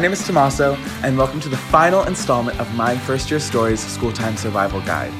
My 0.00 0.04
name 0.04 0.14
is 0.14 0.26
Tommaso, 0.26 0.76
and 1.02 1.18
welcome 1.18 1.40
to 1.40 1.50
the 1.50 1.58
final 1.58 2.04
installment 2.04 2.58
of 2.58 2.74
my 2.74 2.96
First 2.96 3.30
Year 3.30 3.38
Stories 3.38 3.80
School 3.80 4.14
Time 4.14 4.34
Survival 4.34 4.80
Guide. 4.80 5.12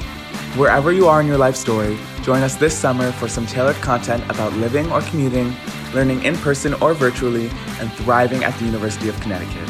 Wherever 0.57 0.91
you 0.91 1.07
are 1.07 1.21
in 1.21 1.27
your 1.27 1.37
life 1.37 1.55
story, 1.55 1.99
join 2.23 2.41
us 2.41 2.55
this 2.55 2.75
summer 2.75 3.11
for 3.11 3.27
some 3.27 3.45
tailored 3.45 3.75
content 3.75 4.23
about 4.27 4.53
living 4.53 4.91
or 4.91 5.01
commuting, 5.01 5.55
learning 5.93 6.23
in 6.23 6.35
person 6.37 6.73
or 6.81 6.95
virtually, 6.95 7.51
and 7.79 7.93
thriving 7.93 8.43
at 8.43 8.57
the 8.57 8.65
University 8.65 9.07
of 9.07 9.19
Connecticut. 9.21 9.69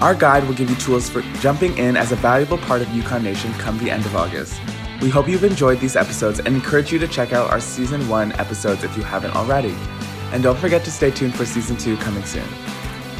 Our 0.00 0.14
guide 0.14 0.44
will 0.44 0.54
give 0.54 0.70
you 0.70 0.76
tools 0.76 1.10
for 1.10 1.20
jumping 1.42 1.76
in 1.76 1.94
as 1.94 2.12
a 2.12 2.16
valuable 2.16 2.56
part 2.56 2.80
of 2.80 2.88
UConn 2.88 3.24
Nation 3.24 3.52
come 3.52 3.76
the 3.76 3.90
end 3.90 4.06
of 4.06 4.16
August. 4.16 4.58
We 5.02 5.10
hope 5.10 5.28
you've 5.28 5.44
enjoyed 5.44 5.78
these 5.78 5.94
episodes 5.94 6.38
and 6.38 6.48
encourage 6.48 6.90
you 6.90 6.98
to 7.00 7.06
check 7.06 7.34
out 7.34 7.50
our 7.50 7.60
Season 7.60 8.08
1 8.08 8.32
episodes 8.40 8.82
if 8.82 8.96
you 8.96 9.02
haven't 9.02 9.36
already. 9.36 9.76
And 10.32 10.42
don't 10.42 10.58
forget 10.58 10.86
to 10.86 10.90
stay 10.90 11.10
tuned 11.10 11.34
for 11.34 11.44
Season 11.44 11.76
2 11.76 11.98
coming 11.98 12.24
soon. 12.24 12.48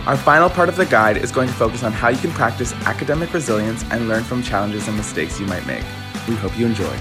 Our 0.09 0.17
final 0.17 0.49
part 0.49 0.71
of 0.71 0.77
the 0.77 0.87
guide 0.87 1.19
is 1.19 1.31
going 1.31 1.49
to 1.49 1.55
focus 1.55 1.83
on 1.83 1.93
how 1.93 2.09
you 2.09 2.17
can 2.17 2.31
practice 2.31 2.73
academic 2.87 3.35
resilience 3.35 3.85
and 3.91 4.09
learn 4.09 4.25
from 4.25 4.43
challenges 4.43 4.89
and 4.89 4.97
mistakes 4.97 5.39
you 5.39 5.45
might 5.45 5.67
make. 5.67 5.85
We 6.27 6.35
hope 6.35 6.59
you 6.59 6.65
enjoy. 6.65 6.97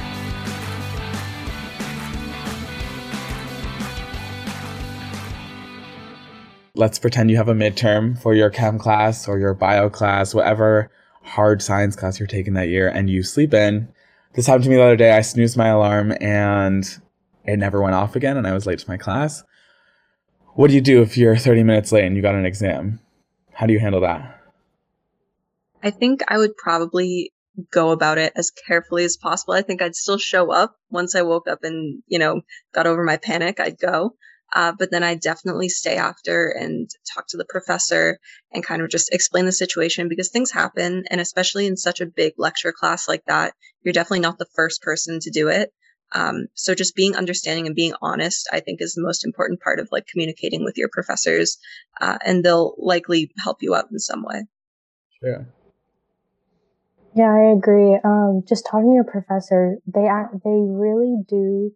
Let's 6.76 7.00
pretend 7.00 7.32
you 7.32 7.38
have 7.38 7.48
a 7.48 7.54
midterm 7.54 8.22
for 8.22 8.34
your 8.34 8.50
chem 8.50 8.78
class 8.78 9.26
or 9.26 9.40
your 9.40 9.54
bio 9.54 9.90
class, 9.90 10.34
whatever 10.34 10.92
hard 11.22 11.62
science 11.62 11.96
class 11.96 12.20
you're 12.20 12.28
taking 12.28 12.56
that 12.56 12.68
year, 12.68 12.90
and 12.90 13.10
you 13.10 13.24
sleep 13.24 13.54
in. 13.54 13.88
This 14.34 14.48
happened 14.48 14.66
to 14.66 14.70
me 14.70 14.76
the 14.76 14.84
other 14.84 14.98
day. 14.98 15.16
I 15.16 15.22
snoozed 15.22 15.56
my 15.56 15.70
alarm 15.70 16.14
and 16.20 16.86
it 17.46 17.56
never 17.56 17.82
went 17.82 17.96
off 17.96 18.18
again, 18.18 18.36
and 18.36 18.46
I 18.46 18.54
was 18.54 18.66
late 18.66 18.80
to 18.80 18.90
my 18.90 18.98
class. 18.98 19.46
What 20.58 20.72
do 20.72 20.74
you 20.74 20.82
do 20.82 21.04
if 21.04 21.18
you're 21.18 21.38
30 21.38 21.62
minutes 21.62 21.92
late 21.92 22.06
and 22.06 22.16
you 22.16 22.24
got 22.24 22.34
an 22.34 22.48
exam? 22.48 23.00
How 23.54 23.68
do 23.68 23.74
you 23.74 23.80
handle 23.80 24.02
that? 24.02 24.42
I 25.84 25.92
think 25.92 26.22
I 26.28 26.40
would 26.40 26.58
probably 26.58 27.32
go 27.72 27.92
about 27.92 28.18
it 28.18 28.34
as 28.36 28.50
carefully 28.50 29.04
as 29.04 29.18
possible. 29.18 29.54
I 29.54 29.62
think 29.62 29.84
I'd 29.84 29.96
still 29.96 30.18
show 30.18 30.52
up 30.52 30.76
once 30.90 31.14
I 31.14 31.22
woke 31.22 31.48
up 31.48 31.60
and, 31.62 32.02
you 32.08 32.18
know, 32.18 32.42
got 32.74 32.88
over 32.88 33.04
my 33.04 33.18
panic, 33.18 33.60
I'd 33.60 33.78
go. 33.78 34.16
Uh, 34.52 34.72
but 34.72 34.90
then 34.90 35.04
I'd 35.04 35.20
definitely 35.20 35.70
stay 35.70 35.96
after 35.96 36.50
and 36.50 36.90
talk 37.14 37.28
to 37.28 37.38
the 37.38 37.46
professor 37.48 38.18
and 38.52 38.66
kind 38.66 38.82
of 38.82 38.90
just 38.90 39.14
explain 39.14 39.46
the 39.46 39.52
situation 39.52 40.10
because 40.10 40.32
things 40.32 40.50
happen. 40.50 41.04
And 41.12 41.22
especially 41.22 41.68
in 41.68 41.78
such 41.78 42.02
a 42.02 42.08
big 42.08 42.34
lecture 42.40 42.74
class 42.76 43.08
like 43.08 43.26
that, 43.28 43.54
you're 43.84 43.94
definitely 43.94 44.22
not 44.22 44.40
the 44.40 44.48
first 44.56 44.82
person 44.82 45.20
to 45.20 45.30
do 45.30 45.50
it. 45.50 45.72
Um, 46.14 46.48
so 46.54 46.74
just 46.74 46.96
being 46.96 47.16
understanding 47.16 47.68
and 47.68 47.76
being 47.76 47.94
honest, 48.02 48.48
I 48.52 48.60
think 48.60 48.82
is 48.82 48.94
the 48.94 49.04
most 49.04 49.26
important 49.26 49.60
part 49.60 49.80
of 49.80 49.90
like 49.92 50.08
communicating 50.08 50.64
with 50.64 50.78
your 50.78 50.90
professors, 50.92 51.58
uh, 52.00 52.18
and 52.26 52.44
they'll 52.44 52.76
likely 52.78 53.32
help 53.44 53.58
you 53.62 53.76
out 53.76 53.86
in 53.92 54.00
some 54.00 54.24
way. 54.24 54.44
Yeah. 55.22 55.44
Yeah, 57.16 57.34
I 57.34 57.52
agree. 57.58 57.98
Um, 58.04 58.44
just 58.48 58.66
talking 58.70 58.92
to 58.92 58.94
your 58.94 59.04
professor, 59.04 59.78
they 59.88 60.06
act, 60.06 60.34
they 60.44 60.62
really 60.70 61.16
do 61.28 61.72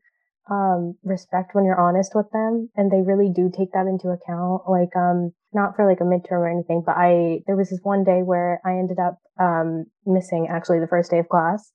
um, 0.50 0.96
respect 1.04 1.56
when 1.56 1.66
you're 1.66 1.80
honest 1.80 2.14
with 2.14 2.30
them, 2.32 2.70
and 2.76 2.92
they 2.92 3.02
really 3.02 3.32
do 3.34 3.50
take 3.50 3.72
that 3.74 3.88
into 3.88 4.10
account. 4.10 4.64
Like, 4.70 4.96
um, 4.96 5.34
not 5.54 5.76
for 5.76 5.88
like 5.90 6.00
a 6.00 6.04
midterm 6.04 6.44
or 6.44 6.50
anything, 6.50 6.84
but 6.86 6.96
I 6.96 7.40
there 7.48 7.56
was 7.56 7.70
this 7.70 7.80
one 7.84 8.04
day 8.04 8.22
where 8.22 8.62
I 8.66 8.74
ended 8.74 9.00
up 9.00 9.18
um, 9.40 9.86
missing 10.06 10.48
actually 10.50 10.80
the 10.80 10.88
first 10.88 11.10
day 11.10 11.20
of 11.20 11.30
class, 11.30 11.72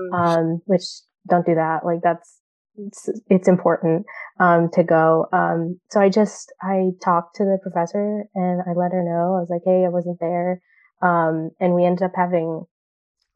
mm. 0.00 0.18
um, 0.18 0.62
which 0.66 0.82
don't 1.28 1.46
do 1.46 1.54
that. 1.54 1.84
Like 1.84 2.00
that's 2.02 2.40
it's, 2.76 3.08
it's 3.28 3.48
important 3.48 4.06
um, 4.38 4.70
to 4.72 4.82
go. 4.82 5.26
Um, 5.32 5.80
so 5.90 6.00
I 6.00 6.08
just 6.08 6.52
I 6.62 6.90
talked 7.02 7.36
to 7.36 7.44
the 7.44 7.58
professor 7.62 8.24
and 8.34 8.62
I 8.62 8.72
let 8.74 8.92
her 8.92 9.02
know. 9.02 9.36
I 9.36 9.40
was 9.40 9.50
like, 9.50 9.62
hey, 9.64 9.84
I 9.84 9.88
wasn't 9.88 10.20
there, 10.20 10.60
um, 11.02 11.50
and 11.60 11.74
we 11.74 11.84
ended 11.84 12.02
up 12.02 12.12
having 12.14 12.64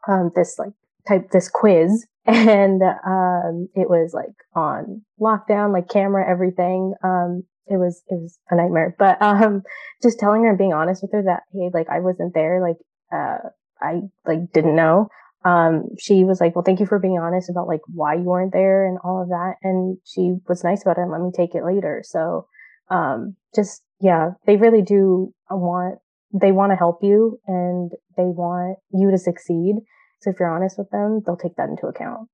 um, 0.08 0.30
this 0.34 0.56
like 0.58 0.72
type 1.06 1.30
this 1.30 1.48
quiz, 1.48 2.06
and 2.26 2.82
um, 2.82 3.68
it 3.74 3.88
was 3.88 4.12
like 4.14 4.34
on 4.54 5.02
lockdown, 5.20 5.72
like 5.72 5.88
camera, 5.88 6.28
everything. 6.28 6.94
Um, 7.02 7.44
it 7.66 7.76
was 7.76 8.02
it 8.08 8.14
was 8.14 8.38
a 8.50 8.56
nightmare, 8.56 8.94
but 8.98 9.20
um 9.22 9.62
just 10.02 10.18
telling 10.18 10.42
her 10.42 10.50
and 10.50 10.58
being 10.58 10.74
honest 10.74 11.02
with 11.02 11.12
her 11.12 11.22
that 11.22 11.42
hey, 11.52 11.70
like 11.72 11.88
I 11.88 12.00
wasn't 12.00 12.34
there, 12.34 12.60
like 12.60 12.76
uh, 13.12 13.48
I 13.80 14.02
like 14.26 14.52
didn't 14.52 14.76
know 14.76 15.08
um, 15.44 15.88
she 15.98 16.24
was 16.24 16.40
like, 16.40 16.54
well, 16.54 16.64
thank 16.64 16.80
you 16.80 16.86
for 16.86 16.98
being 16.98 17.18
honest 17.18 17.50
about 17.50 17.68
like 17.68 17.82
why 17.86 18.14
you 18.14 18.22
weren't 18.22 18.52
there 18.52 18.86
and 18.86 18.98
all 19.04 19.22
of 19.22 19.28
that. 19.28 19.54
And 19.62 19.98
she 20.04 20.36
was 20.48 20.64
nice 20.64 20.82
about 20.82 20.96
it 20.96 21.02
and 21.02 21.10
let 21.10 21.20
me 21.20 21.30
take 21.34 21.54
it 21.54 21.64
later. 21.64 22.02
So, 22.04 22.46
um, 22.88 23.36
just, 23.54 23.82
yeah, 24.00 24.30
they 24.46 24.56
really 24.56 24.82
do 24.82 25.34
want, 25.50 25.98
they 26.32 26.50
want 26.50 26.72
to 26.72 26.76
help 26.76 27.02
you 27.02 27.38
and 27.46 27.92
they 28.16 28.24
want 28.24 28.78
you 28.92 29.10
to 29.10 29.18
succeed. 29.18 29.76
So 30.20 30.30
if 30.30 30.36
you're 30.40 30.54
honest 30.54 30.78
with 30.78 30.90
them, 30.90 31.20
they'll 31.24 31.36
take 31.36 31.56
that 31.56 31.68
into 31.68 31.86
account. 31.86 32.28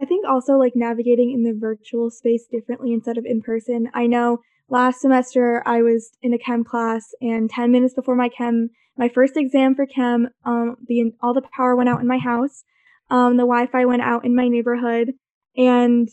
I 0.00 0.06
think 0.06 0.26
also 0.26 0.54
like 0.54 0.72
navigating 0.74 1.32
in 1.32 1.42
the 1.42 1.58
virtual 1.58 2.10
space 2.10 2.46
differently 2.50 2.92
instead 2.94 3.18
of 3.18 3.26
in 3.26 3.42
person. 3.42 3.90
I 3.92 4.06
know 4.06 4.38
last 4.70 5.00
semester 5.00 5.62
I 5.66 5.82
was 5.82 6.12
in 6.22 6.32
a 6.32 6.38
chem 6.38 6.64
class 6.64 7.14
and 7.20 7.50
10 7.50 7.70
minutes 7.70 7.94
before 7.94 8.14
my 8.14 8.30
chem 8.30 8.70
my 8.98 9.08
first 9.08 9.36
exam 9.36 9.76
for 9.76 9.86
chem, 9.86 10.28
um, 10.44 10.76
the 10.86 11.12
all 11.22 11.32
the 11.32 11.48
power 11.56 11.76
went 11.76 11.88
out 11.88 12.00
in 12.00 12.06
my 12.06 12.18
house. 12.18 12.64
Um, 13.10 13.36
the 13.36 13.44
Wi-Fi 13.44 13.86
went 13.86 14.02
out 14.02 14.24
in 14.26 14.34
my 14.34 14.48
neighborhood, 14.48 15.12
and 15.56 16.08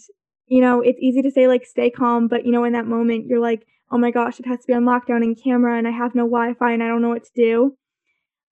you 0.48 0.62
know 0.62 0.82
it's 0.82 1.00
easy 1.02 1.22
to 1.24 1.32
say 1.32 1.48
like 1.48 1.66
stay 1.66 1.90
calm, 1.90 2.28
but 2.28 2.46
you 2.46 2.52
know 2.52 2.64
in 2.64 2.74
that 2.74 2.86
moment 2.86 3.26
you're 3.28 3.42
like, 3.42 3.66
oh 3.92 3.98
my 3.98 4.12
gosh, 4.12 4.40
it 4.40 4.46
has 4.46 4.60
to 4.60 4.68
be 4.68 4.74
on 4.74 4.86
lockdown 4.86 5.24
and 5.24 5.42
camera, 5.42 5.78
and 5.78 5.88
I 5.88 5.92
have 5.92 6.16
no 6.16 6.24
Wi-Fi 6.24 6.72
and 6.72 6.84
I 6.84 6.88
don't 6.88 7.02
know 7.02 7.10
what 7.10 7.26
to 7.26 7.32
do. 7.36 7.76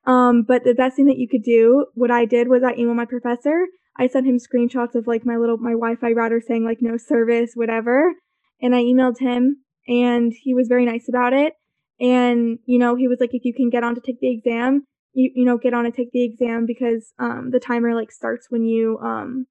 Um, 0.06 0.44
but 0.44 0.64
the 0.64 0.74
best 0.74 0.96
thing 0.96 1.06
that 1.06 1.18
you 1.18 1.30
could 1.30 1.44
do, 1.44 1.86
what 1.94 2.12
I 2.12 2.26
did 2.26 2.50
was 2.50 2.64
I 2.64 2.74
emailed 2.74 2.96
my 2.96 3.06
professor. 3.06 3.68
I 3.98 4.08
sent 4.08 4.28
him 4.28 4.38
screenshots 4.38 4.96
of 4.96 5.08
like 5.08 5.26
my 5.26 5.38
little 5.38 5.58
my 5.58 5.72
Wi-Fi 5.72 6.12
router 6.12 6.42
saying 6.42 6.66
like 6.66 6.80
no 6.82 6.98
service, 6.98 7.52
whatever, 7.54 8.14
and 8.62 8.76
I 8.76 8.82
emailed 8.82 9.20
him, 9.20 9.64
and 9.88 10.34
he 10.34 10.56
was 10.56 10.68
very 10.68 10.86
nice 10.86 11.08
about 11.08 11.34
it. 11.34 11.54
And, 12.04 12.60
you 12.66 12.78
know, 12.78 12.96
he 12.96 13.08
was 13.08 13.20
like, 13.22 13.34
if 13.34 13.46
you 13.46 13.54
can 13.54 13.70
get 13.70 13.84
on 13.84 13.96
to 13.96 14.02
take 14.02 14.20
the 14.20 14.30
exam, 14.30 14.86
you, 15.14 15.32
you 15.34 15.46
know, 15.46 15.58
get 15.58 15.74
on 15.74 15.86
and 15.86 15.94
take 15.94 16.12
the 16.12 16.24
exam 16.24 16.66
because, 16.66 17.14
um, 17.18 17.52
the 17.52 17.62
timer 17.62 17.96
like 17.96 18.12
starts 18.12 18.48
when 18.50 18.66
you, 18.66 19.00
um, 19.00 19.48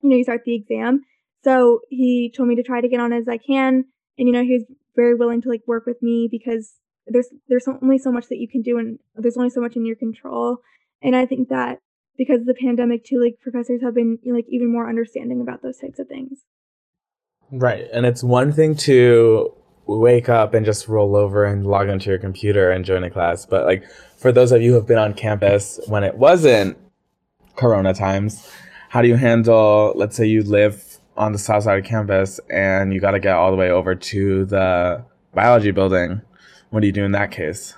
you 0.00 0.08
know, 0.08 0.16
you 0.16 0.22
start 0.22 0.42
the 0.44 0.54
exam. 0.54 1.00
So 1.42 1.80
he 1.90 2.32
told 2.34 2.48
me 2.48 2.54
to 2.54 2.62
try 2.62 2.80
to 2.80 2.88
get 2.88 3.00
on 3.00 3.12
as 3.12 3.26
I 3.26 3.36
can. 3.36 3.86
And, 4.16 4.28
you 4.28 4.32
know, 4.32 4.44
he 4.44 4.52
was 4.52 4.64
very 4.94 5.16
willing 5.16 5.42
to 5.42 5.48
like 5.48 5.62
work 5.66 5.84
with 5.84 6.00
me 6.02 6.28
because 6.30 6.74
there's, 7.08 7.26
there's 7.48 7.66
only 7.66 7.98
so 7.98 8.12
much 8.12 8.28
that 8.28 8.38
you 8.38 8.46
can 8.46 8.62
do 8.62 8.78
and 8.78 9.00
there's 9.16 9.36
only 9.36 9.50
so 9.50 9.60
much 9.60 9.74
in 9.74 9.84
your 9.84 9.96
control. 9.96 10.58
And 11.02 11.16
I 11.16 11.26
think 11.26 11.48
that 11.48 11.80
because 12.16 12.42
of 12.42 12.46
the 12.46 12.54
pandemic 12.54 13.04
too, 13.04 13.20
like 13.20 13.40
professors 13.42 13.82
have 13.82 13.96
been 13.96 14.18
like 14.24 14.46
even 14.48 14.70
more 14.70 14.88
understanding 14.88 15.40
about 15.40 15.62
those 15.62 15.78
types 15.78 15.98
of 15.98 16.06
things. 16.06 16.42
Right. 17.50 17.88
And 17.92 18.06
it's 18.06 18.22
one 18.22 18.52
thing 18.52 18.76
to 18.76 19.52
wake 19.86 20.28
up 20.28 20.54
and 20.54 20.64
just 20.64 20.88
roll 20.88 21.16
over 21.16 21.44
and 21.44 21.66
log 21.66 21.88
onto 21.88 22.10
your 22.10 22.18
computer 22.18 22.70
and 22.70 22.84
join 22.84 23.04
a 23.04 23.10
class. 23.10 23.46
But 23.46 23.66
like 23.66 23.84
for 24.16 24.32
those 24.32 24.52
of 24.52 24.62
you 24.62 24.70
who 24.70 24.76
have 24.76 24.86
been 24.86 24.98
on 24.98 25.14
campus 25.14 25.80
when 25.86 26.04
it 26.04 26.16
wasn't 26.16 26.78
corona 27.56 27.94
times, 27.94 28.50
how 28.88 29.02
do 29.02 29.08
you 29.08 29.16
handle 29.16 29.92
let's 29.96 30.16
say 30.16 30.26
you 30.26 30.42
live 30.42 30.98
on 31.16 31.32
the 31.32 31.38
south 31.38 31.64
side 31.64 31.78
of 31.78 31.84
campus 31.84 32.40
and 32.50 32.92
you 32.92 33.00
got 33.00 33.12
to 33.12 33.20
get 33.20 33.34
all 33.34 33.50
the 33.50 33.56
way 33.56 33.70
over 33.70 33.94
to 33.94 34.44
the 34.46 35.04
biology 35.34 35.70
building? 35.70 36.22
What 36.70 36.80
do 36.80 36.86
you 36.86 36.92
do 36.92 37.04
in 37.04 37.12
that 37.12 37.30
case? 37.30 37.74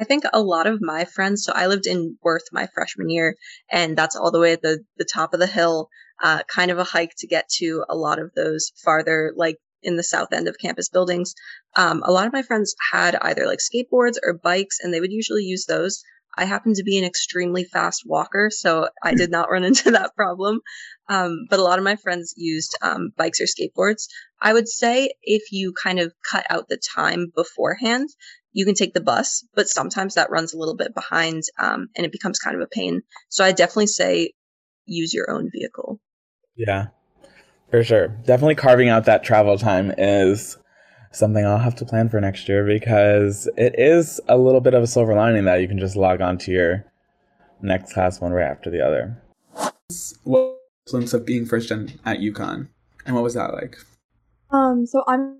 I 0.00 0.04
think 0.04 0.24
a 0.32 0.42
lot 0.42 0.66
of 0.66 0.80
my 0.80 1.04
friends, 1.04 1.44
so 1.44 1.52
I 1.54 1.68
lived 1.68 1.86
in 1.86 2.18
Werth 2.24 2.50
my 2.50 2.66
freshman 2.74 3.08
year, 3.08 3.36
and 3.70 3.96
that's 3.96 4.16
all 4.16 4.32
the 4.32 4.40
way 4.40 4.52
at 4.52 4.62
the, 4.62 4.80
the 4.96 5.04
top 5.04 5.32
of 5.32 5.38
the 5.38 5.46
hill, 5.46 5.88
uh, 6.20 6.42
kind 6.48 6.72
of 6.72 6.78
a 6.78 6.84
hike 6.84 7.12
to 7.18 7.28
get 7.28 7.48
to 7.58 7.84
a 7.88 7.94
lot 7.94 8.18
of 8.18 8.32
those 8.34 8.72
farther, 8.82 9.32
like 9.36 9.58
in 9.82 9.96
the 9.96 10.02
south 10.02 10.32
end 10.32 10.48
of 10.48 10.58
campus 10.58 10.88
buildings. 10.88 11.34
Um, 11.76 12.02
a 12.04 12.12
lot 12.12 12.26
of 12.26 12.32
my 12.32 12.42
friends 12.42 12.74
had 12.92 13.16
either 13.16 13.46
like 13.46 13.58
skateboards 13.58 14.16
or 14.22 14.34
bikes, 14.34 14.78
and 14.80 14.92
they 14.92 15.00
would 15.00 15.12
usually 15.12 15.44
use 15.44 15.66
those. 15.66 16.02
I 16.36 16.46
happen 16.46 16.72
to 16.74 16.82
be 16.82 16.98
an 16.98 17.04
extremely 17.04 17.64
fast 17.64 18.04
walker, 18.06 18.48
so 18.50 18.88
I 19.02 19.14
did 19.14 19.30
not 19.30 19.50
run 19.50 19.64
into 19.70 19.90
that 19.92 20.14
problem. 20.16 20.60
Um, 21.08 21.46
but 21.50 21.58
a 21.58 21.62
lot 21.62 21.78
of 21.78 21.84
my 21.84 21.96
friends 21.96 22.34
used 22.36 22.76
um, 22.82 23.10
bikes 23.16 23.40
or 23.40 23.44
skateboards. 23.44 24.08
I 24.40 24.52
would 24.52 24.68
say 24.68 25.12
if 25.22 25.52
you 25.52 25.74
kind 25.80 25.98
of 25.98 26.12
cut 26.28 26.46
out 26.48 26.68
the 26.68 26.80
time 26.94 27.32
beforehand, 27.34 28.08
you 28.52 28.64
can 28.64 28.74
take 28.74 28.94
the 28.94 29.00
bus, 29.00 29.46
but 29.54 29.68
sometimes 29.68 30.14
that 30.14 30.30
runs 30.30 30.52
a 30.52 30.58
little 30.58 30.76
bit 30.76 30.94
behind 30.94 31.42
um, 31.58 31.88
and 31.96 32.04
it 32.06 32.12
becomes 32.12 32.38
kind 32.38 32.56
of 32.56 32.62
a 32.62 32.66
pain. 32.66 33.02
So 33.28 33.44
I 33.44 33.52
definitely 33.52 33.86
say 33.86 34.32
use 34.86 35.14
your 35.14 35.30
own 35.30 35.50
vehicle. 35.50 36.00
Yeah, 36.54 36.88
for 37.72 37.82
sure. 37.82 38.08
Definitely 38.26 38.54
carving 38.54 38.90
out 38.90 39.06
that 39.06 39.24
travel 39.24 39.56
time 39.56 39.92
is 39.96 40.58
something 41.10 41.44
I'll 41.44 41.58
have 41.58 41.74
to 41.76 41.86
plan 41.86 42.10
for 42.10 42.20
next 42.20 42.46
year 42.46 42.64
because 42.66 43.48
it 43.56 43.74
is 43.78 44.20
a 44.28 44.36
little 44.36 44.60
bit 44.60 44.74
of 44.74 44.82
a 44.82 44.86
silver 44.86 45.14
lining 45.14 45.46
that 45.46 45.62
you 45.62 45.68
can 45.68 45.78
just 45.78 45.96
log 45.96 46.20
on 46.20 46.36
to 46.38 46.52
your 46.52 46.84
next 47.62 47.94
class 47.94 48.20
one 48.20 48.32
right 48.32 48.46
after 48.46 48.70
the 48.70 48.84
other. 48.84 49.16
What 50.24 50.42
was 50.42 50.58
the 50.84 50.92
influence 50.92 51.14
of 51.14 51.24
being 51.24 51.46
first 51.46 51.70
gen 51.70 51.98
at 52.04 52.18
UConn, 52.18 52.68
and 53.06 53.14
what 53.14 53.24
was 53.24 53.34
that 53.34 53.54
like? 53.54 53.78
Um, 54.50 54.86
so 54.86 55.02
I'm 55.08 55.38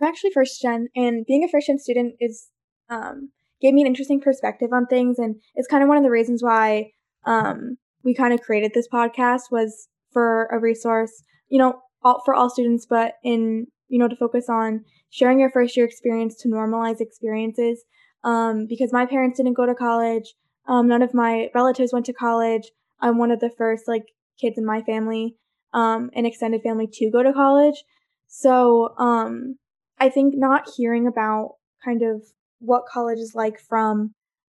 I'm 0.00 0.08
actually 0.08 0.30
first 0.30 0.60
gen, 0.60 0.88
and 0.96 1.26
being 1.26 1.44
a 1.44 1.48
first 1.48 1.66
gen 1.66 1.78
student 1.78 2.14
is 2.20 2.48
um, 2.88 3.30
gave 3.60 3.74
me 3.74 3.82
an 3.82 3.86
interesting 3.86 4.20
perspective 4.20 4.70
on 4.72 4.86
things, 4.86 5.18
and 5.18 5.36
it's 5.54 5.68
kind 5.68 5.82
of 5.82 5.88
one 5.88 5.98
of 5.98 6.04
the 6.04 6.10
reasons 6.10 6.42
why 6.42 6.90
um, 7.26 7.76
we 8.02 8.14
kind 8.14 8.32
of 8.32 8.40
created 8.40 8.72
this 8.74 8.88
podcast 8.88 9.50
was 9.50 9.88
for 10.12 10.46
a 10.46 10.58
resource, 10.58 11.22
you 11.48 11.58
know, 11.58 11.80
all, 12.02 12.22
for 12.24 12.34
all 12.34 12.50
students, 12.50 12.86
but 12.88 13.14
in 13.24 13.66
you 13.88 13.98
know 13.98 14.08
to 14.08 14.16
focus 14.16 14.46
on 14.48 14.84
sharing 15.10 15.38
your 15.38 15.50
first 15.50 15.76
year 15.76 15.86
experience 15.86 16.36
to 16.42 16.48
normalize 16.48 17.00
experiences. 17.00 17.84
Um, 18.24 18.66
because 18.68 18.92
my 18.92 19.06
parents 19.06 19.36
didn't 19.36 19.54
go 19.54 19.66
to 19.66 19.74
college, 19.74 20.34
um, 20.66 20.88
none 20.88 21.02
of 21.02 21.14
my 21.14 21.48
relatives 21.54 21.92
went 21.92 22.06
to 22.06 22.12
college. 22.12 22.72
I'm 23.00 23.18
one 23.18 23.30
of 23.30 23.40
the 23.40 23.50
first 23.56 23.84
like 23.86 24.04
kids 24.40 24.58
in 24.58 24.64
my 24.64 24.82
family, 24.82 25.36
um, 25.72 26.10
and 26.14 26.26
extended 26.26 26.62
family 26.62 26.88
to 26.94 27.10
go 27.10 27.22
to 27.22 27.32
college. 27.32 27.84
So 28.28 28.94
um, 28.98 29.56
I 29.98 30.08
think 30.08 30.34
not 30.36 30.68
hearing 30.76 31.06
about 31.06 31.54
kind 31.84 32.02
of 32.02 32.22
what 32.58 32.86
college 32.86 33.18
is 33.18 33.32
like 33.34 33.60
from 33.60 34.14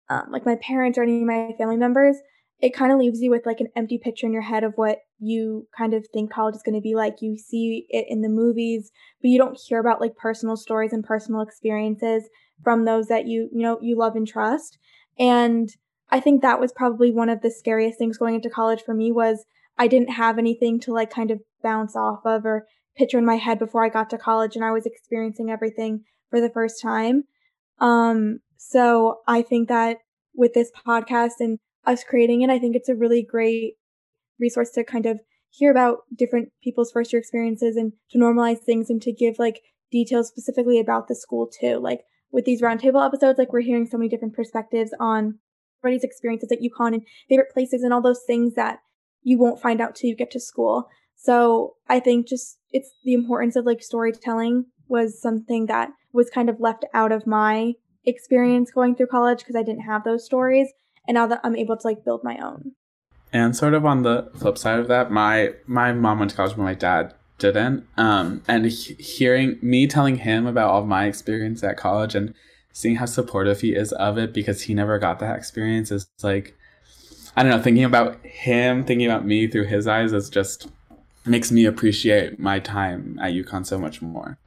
um, 0.10 0.28
like 0.32 0.46
my 0.46 0.58
parents 0.58 0.98
or 0.98 1.04
any 1.04 1.22
of 1.22 1.28
my 1.28 1.54
family 1.58 1.78
members, 1.78 2.18
it 2.62 2.76
kind 2.76 2.92
of 2.92 3.00
leaves 3.00 3.22
you 3.22 3.32
with 3.32 3.46
like 3.46 3.60
an 3.60 3.70
empty 3.76 3.98
picture 3.98 4.28
in 4.28 4.34
your 4.34 4.44
head 4.44 4.64
of 4.64 4.74
what 4.76 5.00
you 5.20 5.68
kind 5.76 5.96
of 5.96 6.06
think 6.14 6.32
college 6.32 6.56
is 6.56 6.64
going 6.64 6.76
to 6.76 6.82
be 6.82 6.94
like. 6.94 7.16
You 7.20 7.36
see 7.36 7.88
it 7.90 8.06
in 8.08 8.22
the 8.22 8.30
movies, 8.30 8.92
but 9.22 9.30
you 9.30 9.40
don't 9.40 9.60
hear 9.68 9.80
about 9.80 10.00
like 10.00 10.16
personal 10.16 10.56
stories 10.56 10.94
and 10.94 11.04
personal 11.04 11.42
experiences 11.42 12.30
from 12.64 12.86
those 12.86 13.08
that 13.08 13.28
you 13.28 13.50
you 13.52 13.64
know 13.64 13.80
you 13.82 13.98
love 13.98 14.16
and 14.16 14.28
trust. 14.28 14.78
And 15.18 15.70
I 16.12 16.20
think 16.20 16.42
that 16.42 16.60
was 16.60 16.72
probably 16.72 17.12
one 17.12 17.30
of 17.30 17.42
the 17.42 17.50
scariest 17.50 17.98
things 17.98 18.18
going 18.18 18.36
into 18.36 18.50
college 18.50 18.84
for 18.84 18.94
me 18.94 19.12
was 19.12 19.46
I 19.78 19.88
didn't 19.88 20.12
have 20.12 20.38
anything 20.38 20.80
to 20.82 20.94
like 20.94 21.10
kind 21.10 21.32
of 21.32 21.42
bounce 21.64 21.96
off 21.96 22.20
of 22.26 22.46
or 22.46 22.68
picture 22.96 23.18
in 23.18 23.26
my 23.26 23.38
head 23.38 23.58
before 23.58 23.84
I 23.84 23.90
got 23.90 24.10
to 24.12 24.18
college 24.18 24.56
and 24.56 24.64
I 24.64 24.72
was 24.72 24.86
experiencing 24.86 25.50
everything 25.50 26.04
for 26.30 26.40
the 26.42 26.50
first 26.50 26.82
time. 26.82 27.24
Um, 27.80 28.40
so 28.58 29.22
I 29.28 29.42
think 29.42 29.70
that 29.70 29.98
with 30.36 30.54
this 30.54 30.72
podcast 30.86 31.40
and 31.40 31.58
us 31.86 32.04
creating 32.04 32.42
it, 32.42 32.50
I 32.50 32.60
think 32.60 32.76
it's 32.76 32.90
a 32.90 32.96
really 32.96 33.24
great 33.24 33.76
resource 34.40 34.72
to 34.72 34.84
kind 34.84 35.06
of 35.06 35.20
hear 35.50 35.72
about 35.72 36.00
different 36.16 36.50
people's 36.64 36.92
first 36.92 37.12
year 37.12 37.20
experiences 37.20 37.76
and 37.76 37.94
to 38.12 38.18
normalize 38.18 38.60
things 38.60 38.90
and 38.90 39.02
to 39.02 39.12
give 39.12 39.38
like 39.38 39.62
details 39.92 40.30
specifically 40.30 40.80
about 40.80 41.08
the 41.08 41.16
school 41.16 41.48
too. 41.48 41.78
Like 41.78 42.02
with 42.32 42.46
these 42.46 42.62
roundtable 42.62 43.06
episodes, 43.06 43.38
like 43.38 43.52
we're 43.52 43.62
hearing 43.62 43.86
so 43.86 43.98
many 43.98 44.10
different 44.10 44.36
perspectives 44.36 44.92
on 45.00 45.40
everybody's 45.84 46.04
experiences 46.04 46.52
at 46.52 46.60
UConn 46.60 46.94
and 46.94 47.04
favorite 47.28 47.52
places 47.52 47.84
and 47.84 47.94
all 47.94 48.02
those 48.02 48.24
things 48.26 48.56
that 48.56 48.80
you 49.24 49.38
won't 49.38 49.62
find 49.62 49.82
out 49.82 49.96
till 49.96 50.10
you 50.10 50.16
get 50.16 50.32
to 50.32 50.40
school. 50.40 50.88
So 51.16 51.76
I 51.88 52.00
think 52.00 52.28
just 52.28 52.58
it's 52.72 52.92
the 53.04 53.14
importance 53.14 53.56
of 53.56 53.66
like 53.66 53.84
storytelling 53.84 54.66
was 54.88 55.22
something 55.22 55.68
that 55.68 55.90
was 56.14 56.30
kind 56.30 56.50
of 56.50 56.60
left 56.60 56.86
out 56.94 57.12
of 57.12 57.28
my 57.28 57.74
experience 58.06 58.72
going 58.72 58.96
through 58.96 59.08
college 59.08 59.40
because 59.40 59.56
I 59.56 59.64
didn't 59.64 59.84
have 59.84 60.04
those 60.04 60.26
stories. 60.26 60.70
And 61.12 61.16
now 61.16 61.28
that 61.28 61.42
I'm 61.44 61.58
able 61.58 61.76
to 61.76 61.86
like 61.86 62.06
build 62.06 62.24
my 62.24 62.38
own. 62.38 62.72
And 63.34 63.54
sort 63.54 63.74
of 63.74 63.86
on 63.86 64.04
the 64.04 64.32
flip 64.34 64.58
side 64.58 64.80
of 64.80 64.88
that, 64.88 65.12
my 65.12 65.52
my 65.68 65.92
mom 65.92 66.20
went 66.20 66.32
to 66.32 66.38
college, 66.38 66.56
but 66.56 66.64
my 66.64 66.74
dad 66.74 67.14
didn't. 67.38 67.86
Um, 67.98 68.44
and 68.48 68.68
he- 68.68 68.94
hearing 68.94 69.60
me 69.62 69.88
telling 69.88 70.20
him 70.20 70.48
about 70.48 70.70
all 70.70 70.84
of 70.84 70.88
my 70.88 71.08
experience 71.08 71.66
at 71.66 71.76
college 71.76 72.16
and 72.16 72.34
seeing 72.72 72.96
how 72.96 73.08
supportive 73.08 73.60
he 73.60 73.76
is 73.76 73.92
of 73.92 74.18
it 74.18 74.32
because 74.32 74.62
he 74.62 74.74
never 74.74 74.98
got 75.00 75.20
that 75.20 75.36
experience 75.36 75.92
is 75.92 76.08
like, 76.24 76.56
I 77.36 77.44
don't 77.44 77.52
know, 77.52 77.62
thinking 77.62 77.84
about 77.84 78.26
him, 78.26 78.86
thinking 78.86 79.06
about 79.06 79.26
me 79.26 79.48
through 79.48 79.66
his 79.66 79.88
eyes 79.88 80.14
is 80.14 80.30
just 80.30 80.70
makes 81.26 81.52
me 81.52 81.66
appreciate 81.66 82.40
my 82.40 82.60
time 82.60 83.20
at 83.22 83.34
UConn 83.34 83.66
so 83.66 83.78
much 83.78 84.02
more. 84.02 84.38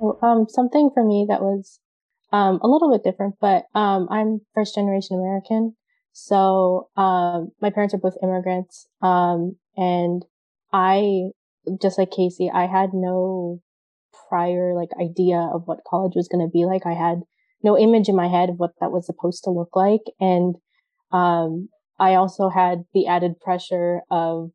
Well, 0.00 0.18
um, 0.20 0.48
something 0.48 0.90
for 0.92 1.04
me 1.04 1.24
that 1.28 1.42
was 1.42 1.78
um, 2.34 2.58
a 2.62 2.66
little 2.66 2.90
bit 2.90 3.04
different, 3.04 3.36
but 3.40 3.66
um, 3.76 4.08
I'm 4.10 4.40
first 4.54 4.74
generation 4.74 5.16
American. 5.16 5.76
So 6.12 6.88
um, 6.96 7.52
my 7.62 7.70
parents 7.70 7.94
are 7.94 7.98
both 7.98 8.16
immigrants. 8.24 8.88
Um, 9.00 9.56
and 9.76 10.24
I, 10.72 11.30
just 11.80 11.96
like 11.96 12.10
Casey, 12.10 12.50
I 12.52 12.66
had 12.66 12.90
no 12.92 13.60
prior 14.28 14.74
like 14.74 14.88
idea 15.00 15.48
of 15.54 15.62
what 15.66 15.84
college 15.88 16.14
was 16.16 16.26
going 16.26 16.44
to 16.44 16.50
be 16.50 16.64
like. 16.64 16.86
I 16.86 16.94
had 16.94 17.20
no 17.62 17.78
image 17.78 18.08
in 18.08 18.16
my 18.16 18.26
head 18.26 18.50
of 18.50 18.56
what 18.56 18.72
that 18.80 18.90
was 18.90 19.06
supposed 19.06 19.44
to 19.44 19.50
look 19.50 19.76
like. 19.76 20.02
And 20.18 20.56
um, 21.12 21.68
I 22.00 22.14
also 22.14 22.48
had 22.48 22.82
the 22.94 23.06
added 23.06 23.38
pressure 23.40 24.00
of 24.10 24.50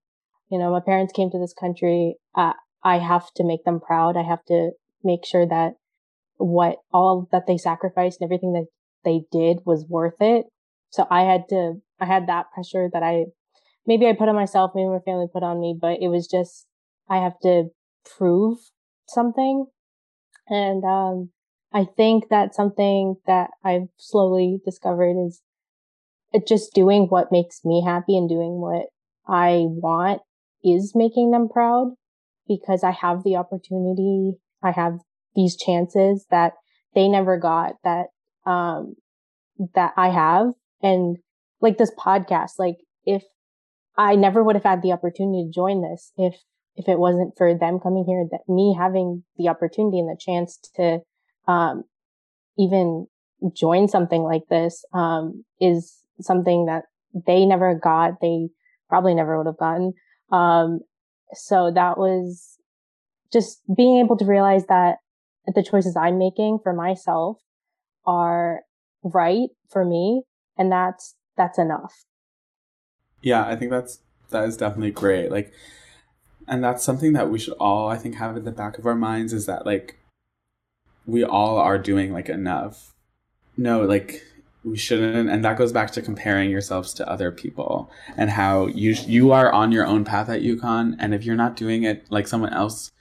you 0.51 0.57
know, 0.57 0.71
my 0.71 0.81
parents 0.81 1.13
came 1.13 1.29
to 1.31 1.39
this 1.39 1.53
country. 1.53 2.15
Uh, 2.35 2.53
I 2.83 2.97
have 2.97 3.31
to 3.35 3.45
make 3.45 3.63
them 3.63 3.79
proud. 3.79 4.17
I 4.17 4.23
have 4.23 4.43
to 4.45 4.71
make 5.03 5.25
sure 5.25 5.47
that 5.47 5.75
what 6.39 6.77
all 6.91 7.27
that 7.31 7.45
they 7.47 7.57
sacrificed 7.57 8.19
and 8.19 8.27
everything 8.27 8.53
that 8.53 8.65
they 9.05 9.21
did 9.31 9.59
was 9.65 9.85
worth 9.87 10.19
it. 10.19 10.45
So 10.89 11.05
I 11.11 11.21
had 11.21 11.43
to, 11.49 11.75
I 11.99 12.05
had 12.05 12.27
that 12.27 12.47
pressure 12.53 12.89
that 12.91 13.03
I, 13.03 13.25
maybe 13.85 14.07
I 14.07 14.13
put 14.13 14.29
on 14.29 14.35
myself, 14.35 14.71
maybe 14.73 14.89
my 14.89 14.99
family 15.05 15.27
put 15.31 15.43
on 15.43 15.59
me, 15.59 15.77
but 15.79 15.99
it 16.01 16.07
was 16.07 16.27
just, 16.27 16.65
I 17.07 17.17
have 17.17 17.39
to 17.43 17.65
prove 18.17 18.57
something. 19.07 19.65
And, 20.47 20.83
um, 20.83 21.29
I 21.71 21.85
think 21.85 22.29
that 22.29 22.55
something 22.55 23.17
that 23.27 23.51
I've 23.63 23.89
slowly 23.97 24.59
discovered 24.65 25.15
is 25.27 25.43
just 26.47 26.73
doing 26.73 27.03
what 27.09 27.31
makes 27.31 27.63
me 27.63 27.83
happy 27.85 28.17
and 28.17 28.27
doing 28.27 28.59
what 28.59 28.87
I 29.27 29.65
want 29.67 30.21
is 30.63 30.93
making 30.95 31.31
them 31.31 31.47
proud 31.47 31.93
because 32.47 32.83
I 32.83 32.91
have 32.91 33.23
the 33.23 33.35
opportunity. 33.35 34.33
I 34.63 34.71
have 34.71 34.99
these 35.35 35.55
chances 35.55 36.25
that 36.31 36.53
they 36.95 37.07
never 37.07 37.37
got 37.37 37.73
that, 37.83 38.07
um, 38.45 38.95
that 39.75 39.93
I 39.97 40.09
have. 40.09 40.53
And 40.81 41.17
like 41.61 41.77
this 41.77 41.91
podcast, 41.97 42.51
like 42.57 42.77
if 43.05 43.23
I 43.97 44.15
never 44.15 44.43
would 44.43 44.55
have 44.55 44.63
had 44.63 44.81
the 44.81 44.91
opportunity 44.91 45.45
to 45.45 45.53
join 45.53 45.81
this, 45.81 46.11
if, 46.17 46.35
if 46.75 46.87
it 46.87 46.99
wasn't 46.99 47.33
for 47.37 47.57
them 47.57 47.79
coming 47.79 48.05
here, 48.07 48.25
that 48.31 48.51
me 48.51 48.75
having 48.77 49.23
the 49.37 49.49
opportunity 49.49 49.99
and 49.99 50.09
the 50.09 50.17
chance 50.19 50.57
to, 50.75 50.99
um, 51.47 51.83
even 52.57 53.07
join 53.53 53.87
something 53.87 54.23
like 54.23 54.43
this, 54.49 54.83
um, 54.93 55.43
is 55.59 55.99
something 56.21 56.65
that 56.65 56.83
they 57.27 57.45
never 57.45 57.75
got. 57.75 58.21
They 58.21 58.49
probably 58.87 59.13
never 59.13 59.37
would 59.37 59.47
have 59.47 59.57
gotten. 59.57 59.93
Um, 60.31 60.79
so 61.33 61.71
that 61.73 61.97
was 61.97 62.57
just 63.31 63.61
being 63.75 63.99
able 63.99 64.17
to 64.17 64.25
realize 64.25 64.65
that 64.67 64.97
the 65.47 65.63
choices 65.63 65.95
I'm 65.95 66.17
making 66.17 66.59
for 66.63 66.73
myself 66.73 67.37
are 68.05 68.61
right 69.03 69.49
for 69.69 69.85
me. 69.85 70.23
And 70.57 70.71
that's, 70.71 71.15
that's 71.37 71.57
enough. 71.57 71.93
Yeah, 73.21 73.45
I 73.45 73.55
think 73.55 73.71
that's, 73.71 73.99
that 74.29 74.45
is 74.45 74.57
definitely 74.57 74.91
great. 74.91 75.31
Like, 75.31 75.51
and 76.47 76.63
that's 76.63 76.83
something 76.83 77.13
that 77.13 77.29
we 77.29 77.39
should 77.39 77.53
all, 77.59 77.89
I 77.89 77.97
think, 77.97 78.15
have 78.15 78.35
in 78.35 78.43
the 78.43 78.51
back 78.51 78.77
of 78.77 78.85
our 78.85 78.95
minds 78.95 79.33
is 79.33 79.45
that, 79.45 79.65
like, 79.65 79.99
we 81.05 81.23
all 81.23 81.57
are 81.57 81.77
doing, 81.77 82.11
like, 82.11 82.29
enough. 82.29 82.93
No, 83.57 83.81
like, 83.81 84.23
we 84.63 84.77
shouldn't 84.77 85.29
and 85.29 85.43
that 85.43 85.57
goes 85.57 85.71
back 85.71 85.91
to 85.91 86.01
comparing 86.01 86.49
yourselves 86.49 86.93
to 86.93 87.09
other 87.09 87.31
people 87.31 87.89
and 88.17 88.29
how 88.29 88.67
you 88.67 88.91
you 89.07 89.31
are 89.31 89.51
on 89.51 89.71
your 89.71 89.85
own 89.85 90.03
path 90.03 90.29
at 90.29 90.41
UConn 90.41 90.95
and 90.99 91.13
if 91.13 91.23
you're 91.23 91.35
not 91.35 91.55
doing 91.55 91.83
it 91.83 92.05
like 92.09 92.27
someone 92.27 92.53
else 92.53 92.91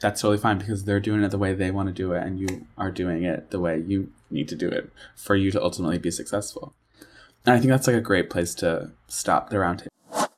that's 0.00 0.20
totally 0.20 0.38
fine 0.38 0.58
because 0.58 0.84
they're 0.84 1.00
doing 1.00 1.22
it 1.22 1.30
the 1.30 1.38
way 1.38 1.54
they 1.54 1.70
want 1.70 1.88
to 1.88 1.92
do 1.92 2.12
it 2.12 2.22
and 2.22 2.40
you 2.40 2.66
are 2.78 2.90
doing 2.90 3.22
it 3.22 3.50
the 3.50 3.60
way 3.60 3.82
you 3.86 4.10
need 4.30 4.48
to 4.48 4.56
do 4.56 4.68
it 4.68 4.90
for 5.14 5.36
you 5.36 5.50
to 5.50 5.62
ultimately 5.62 5.98
be 5.98 6.10
successful. 6.10 6.74
And 7.46 7.54
I 7.54 7.58
think 7.58 7.70
that's 7.70 7.86
like 7.86 7.96
a 7.96 8.00
great 8.00 8.30
place 8.30 8.54
to 8.56 8.90
stop 9.08 9.50
the 9.50 9.56
roundtable. 9.56 9.88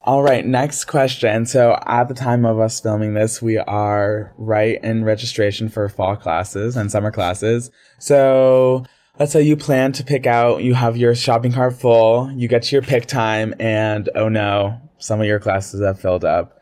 All 0.04 0.22
right, 0.22 0.44
next 0.44 0.86
question. 0.86 1.46
So, 1.46 1.78
at 1.86 2.08
the 2.08 2.14
time 2.14 2.44
of 2.44 2.58
us 2.58 2.80
filming 2.80 3.14
this, 3.14 3.40
we 3.40 3.56
are 3.56 4.32
right 4.36 4.82
in 4.82 5.04
registration 5.04 5.68
for 5.68 5.88
fall 5.88 6.16
classes 6.16 6.76
and 6.76 6.90
summer 6.90 7.12
classes. 7.12 7.70
So, 8.00 8.84
let's 9.20 9.30
say 9.30 9.42
you 9.42 9.56
plan 9.56 9.92
to 9.92 10.04
pick 10.04 10.26
out, 10.26 10.64
you 10.64 10.74
have 10.74 10.96
your 10.96 11.14
shopping 11.14 11.52
cart 11.52 11.74
full, 11.74 12.32
you 12.32 12.48
get 12.48 12.64
to 12.64 12.74
your 12.74 12.82
pick 12.82 13.06
time, 13.06 13.54
and 13.60 14.10
oh 14.16 14.28
no, 14.28 14.80
some 14.98 15.20
of 15.20 15.26
your 15.26 15.38
classes 15.38 15.80
have 15.80 16.00
filled 16.00 16.24
up 16.24 16.58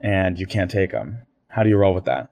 and 0.00 0.38
you 0.38 0.46
can't 0.46 0.70
take 0.70 0.90
them. 0.90 1.18
How 1.54 1.62
do 1.62 1.68
you 1.68 1.76
roll 1.76 1.94
with 1.94 2.06
that? 2.06 2.30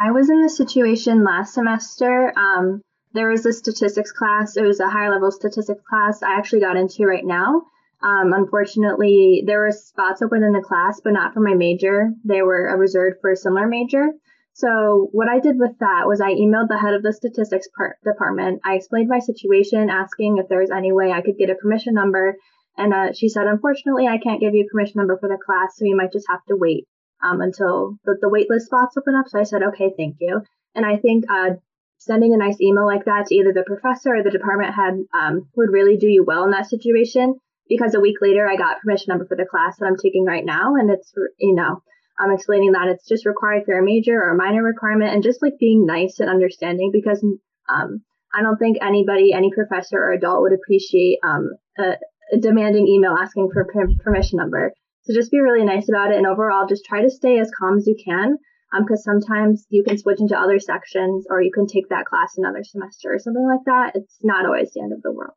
I 0.00 0.12
was 0.12 0.30
in 0.30 0.40
this 0.40 0.56
situation 0.56 1.24
last 1.24 1.52
semester. 1.52 2.32
Um, 2.34 2.80
there 3.12 3.28
was 3.28 3.44
a 3.44 3.52
statistics 3.52 4.12
class, 4.12 4.56
it 4.56 4.62
was 4.62 4.80
a 4.80 4.88
higher 4.88 5.10
level 5.10 5.30
statistics 5.30 5.82
class 5.86 6.22
I 6.22 6.38
actually 6.38 6.60
got 6.60 6.78
into 6.78 7.04
right 7.04 7.24
now. 7.24 7.64
Um, 8.02 8.32
unfortunately, 8.32 9.44
there 9.46 9.60
were 9.60 9.70
spots 9.72 10.22
open 10.22 10.42
in 10.42 10.54
the 10.54 10.62
class, 10.62 11.02
but 11.04 11.12
not 11.12 11.34
for 11.34 11.40
my 11.40 11.52
major. 11.52 12.14
They 12.24 12.40
were 12.40 12.74
reserved 12.78 13.18
for 13.20 13.30
a 13.30 13.36
similar 13.36 13.68
major. 13.68 14.08
So 14.54 15.08
what 15.12 15.28
I 15.28 15.38
did 15.38 15.58
with 15.58 15.78
that 15.80 16.06
was 16.06 16.22
I 16.22 16.32
emailed 16.32 16.68
the 16.68 16.78
head 16.78 16.94
of 16.94 17.02
the 17.02 17.12
statistics 17.12 17.68
part, 17.76 17.98
department. 18.04 18.62
I 18.64 18.76
explained 18.76 19.08
my 19.08 19.18
situation, 19.18 19.90
asking 19.90 20.38
if 20.38 20.48
there 20.48 20.60
was 20.60 20.70
any 20.70 20.92
way 20.92 21.12
I 21.12 21.20
could 21.20 21.36
get 21.36 21.50
a 21.50 21.54
permission 21.54 21.92
number. 21.92 22.36
And 22.78 22.94
uh, 22.94 23.12
she 23.12 23.28
said, 23.28 23.46
unfortunately, 23.46 24.08
I 24.08 24.16
can't 24.16 24.40
give 24.40 24.54
you 24.54 24.64
a 24.64 24.72
permission 24.72 24.94
number 24.96 25.18
for 25.18 25.28
the 25.28 25.38
class, 25.44 25.76
so 25.76 25.84
you 25.84 25.94
might 25.94 26.12
just 26.12 26.26
have 26.30 26.44
to 26.48 26.56
wait. 26.56 26.86
Um, 27.22 27.40
until 27.40 27.98
the, 28.04 28.16
the 28.20 28.28
waitlist 28.28 28.66
spots 28.66 28.96
open 28.96 29.14
up. 29.14 29.28
So 29.28 29.38
I 29.38 29.44
said, 29.44 29.62
okay, 29.62 29.92
thank 29.96 30.16
you. 30.20 30.42
And 30.74 30.86
I 30.86 30.96
think 30.96 31.24
uh, 31.30 31.54
sending 31.98 32.34
a 32.34 32.36
nice 32.36 32.60
email 32.60 32.86
like 32.86 33.04
that 33.04 33.26
to 33.26 33.34
either 33.34 33.52
the 33.52 33.64
professor 33.64 34.16
or 34.16 34.22
the 34.22 34.30
department 34.30 34.74
head 34.74 34.94
um, 35.14 35.48
would 35.56 35.70
really 35.70 35.96
do 35.96 36.08
you 36.08 36.24
well 36.24 36.44
in 36.44 36.50
that 36.50 36.68
situation. 36.68 37.36
Because 37.68 37.94
a 37.94 38.00
week 38.00 38.16
later, 38.20 38.46
I 38.46 38.56
got 38.56 38.80
permission 38.80 39.06
number 39.08 39.26
for 39.26 39.36
the 39.36 39.46
class 39.46 39.78
that 39.78 39.86
I'm 39.86 39.96
taking 39.96 40.24
right 40.24 40.44
now, 40.44 40.74
and 40.74 40.90
it's 40.90 41.12
you 41.38 41.54
know 41.54 41.80
I'm 42.18 42.32
explaining 42.32 42.72
that 42.72 42.88
it's 42.88 43.08
just 43.08 43.24
required 43.24 43.64
for 43.64 43.78
a 43.78 43.84
major 43.84 44.20
or 44.20 44.30
a 44.30 44.36
minor 44.36 44.62
requirement, 44.62 45.14
and 45.14 45.22
just 45.22 45.40
like 45.40 45.54
being 45.58 45.86
nice 45.86 46.18
and 46.18 46.28
understanding. 46.28 46.90
Because 46.92 47.24
um, 47.68 48.02
I 48.34 48.42
don't 48.42 48.58
think 48.58 48.78
anybody, 48.82 49.32
any 49.32 49.52
professor 49.52 49.96
or 49.96 50.12
adult 50.12 50.42
would 50.42 50.52
appreciate 50.52 51.18
um, 51.22 51.52
a, 51.78 51.94
a 52.32 52.38
demanding 52.38 52.88
email 52.88 53.16
asking 53.18 53.50
for 53.52 53.66
permission 54.02 54.38
number. 54.38 54.72
So 55.04 55.14
just 55.14 55.30
be 55.30 55.40
really 55.40 55.64
nice 55.64 55.88
about 55.88 56.12
it, 56.12 56.16
and 56.16 56.26
overall, 56.26 56.66
just 56.68 56.84
try 56.84 57.02
to 57.02 57.10
stay 57.10 57.38
as 57.38 57.50
calm 57.58 57.78
as 57.78 57.86
you 57.86 57.96
can, 58.04 58.36
because 58.78 59.04
um, 59.06 59.20
sometimes 59.20 59.66
you 59.68 59.82
can 59.82 59.98
switch 59.98 60.20
into 60.20 60.38
other 60.38 60.58
sections, 60.58 61.26
or 61.28 61.42
you 61.42 61.50
can 61.52 61.66
take 61.66 61.88
that 61.88 62.06
class 62.06 62.34
another 62.36 62.62
semester 62.62 63.12
or 63.12 63.18
something 63.18 63.46
like 63.46 63.64
that. 63.66 63.96
It's 63.96 64.18
not 64.22 64.46
always 64.46 64.72
the 64.72 64.80
end 64.80 64.92
of 64.92 65.02
the 65.02 65.12
world. 65.12 65.34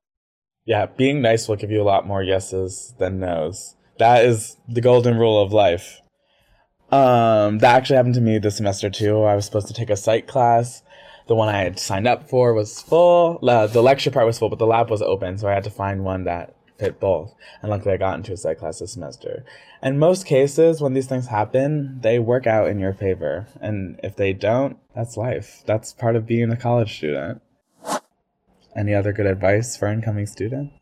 Yeah, 0.66 0.86
being 0.86 1.22
nice 1.22 1.48
will 1.48 1.56
give 1.56 1.72
you 1.72 1.82
a 1.82 1.84
lot 1.84 2.08
more 2.08 2.24
yeses 2.24 2.94
than 3.00 3.20
nos. 3.20 3.76
That 3.98 4.26
is 4.26 4.58
the 4.68 4.82
golden 4.82 5.18
rule 5.18 5.42
of 5.42 5.54
life. 5.54 6.02
Um, 6.92 7.60
that 7.60 7.76
actually 7.76 7.96
happened 7.98 8.16
to 8.16 8.22
me 8.22 8.38
this 8.38 8.58
semester 8.58 8.90
too. 8.90 9.24
I 9.24 9.36
was 9.36 9.46
supposed 9.46 9.68
to 9.68 9.74
take 9.74 9.90
a 9.90 9.98
psych 9.98 10.28
class. 10.28 10.84
The 11.28 11.36
one 11.36 11.50
I 11.50 11.58
had 11.58 11.80
signed 11.80 12.08
up 12.08 12.30
for 12.30 12.54
was 12.54 12.82
full. 12.82 13.40
The 13.42 13.82
lecture 13.82 14.12
part 14.12 14.28
was 14.28 14.38
full, 14.38 14.50
but 14.50 14.60
the 14.60 14.68
lab 14.68 14.92
was 14.92 15.02
open, 15.02 15.38
so 15.40 15.48
I 15.48 15.54
had 15.54 15.64
to 15.64 15.72
find 15.72 16.04
one 16.04 16.26
that 16.26 16.55
fit 16.78 17.00
both. 17.00 17.34
And 17.62 17.70
luckily, 17.70 17.94
I 17.94 17.98
got 17.98 18.18
into 18.18 18.34
a 18.34 18.38
psych 18.38 18.60
class 18.60 18.80
this 18.80 18.94
semester. 18.94 19.46
In 19.82 20.00
most 20.00 20.26
cases, 20.26 20.82
when 20.82 20.94
these 20.94 21.08
things 21.08 21.28
happen, 21.28 22.00
they 22.02 22.20
work 22.20 22.48
out 22.48 22.68
in 22.68 22.80
your 22.80 22.94
favor. 22.94 23.48
And 23.62 24.00
if 24.04 24.16
they 24.16 24.34
don't, 24.34 24.78
that's 24.96 25.18
life. 25.18 25.64
That's 25.66 25.94
part 25.94 26.16
of 26.16 26.26
being 26.26 26.52
a 26.52 26.58
college 26.58 26.96
student. 26.96 27.42
Any 28.76 28.94
other 28.94 29.14
good 29.14 29.26
advice 29.26 29.78
for 29.78 29.88
incoming 29.88 30.26
students? 30.26 30.74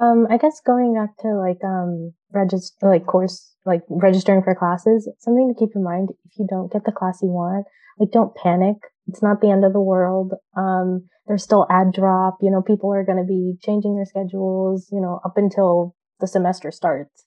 Um, 0.00 0.26
I 0.30 0.36
guess 0.36 0.60
going 0.64 0.94
back 0.94 1.16
to 1.22 1.34
like 1.34 1.62
um 1.64 2.12
register 2.32 2.88
like 2.88 3.06
course 3.06 3.54
like 3.64 3.82
registering 3.88 4.42
for 4.42 4.54
classes, 4.54 5.08
something 5.18 5.52
to 5.52 5.58
keep 5.58 5.74
in 5.74 5.82
mind 5.82 6.10
if 6.24 6.38
you 6.38 6.46
don't 6.48 6.72
get 6.72 6.84
the 6.84 6.92
class 6.92 7.20
you 7.22 7.28
want, 7.28 7.66
like 7.98 8.10
don't 8.10 8.34
panic. 8.34 8.76
It's 9.08 9.22
not 9.22 9.40
the 9.40 9.50
end 9.50 9.64
of 9.64 9.72
the 9.72 9.80
world. 9.80 10.34
Um, 10.56 11.08
there's 11.26 11.42
still 11.42 11.66
add 11.70 11.92
drop. 11.92 12.38
You 12.40 12.50
know, 12.50 12.62
people 12.62 12.92
are 12.92 13.04
going 13.04 13.18
to 13.18 13.24
be 13.24 13.54
changing 13.62 13.96
their 13.96 14.04
schedules. 14.04 14.88
You 14.92 15.00
know, 15.00 15.20
up 15.24 15.36
until 15.36 15.94
the 16.20 16.26
semester 16.26 16.70
starts. 16.70 17.24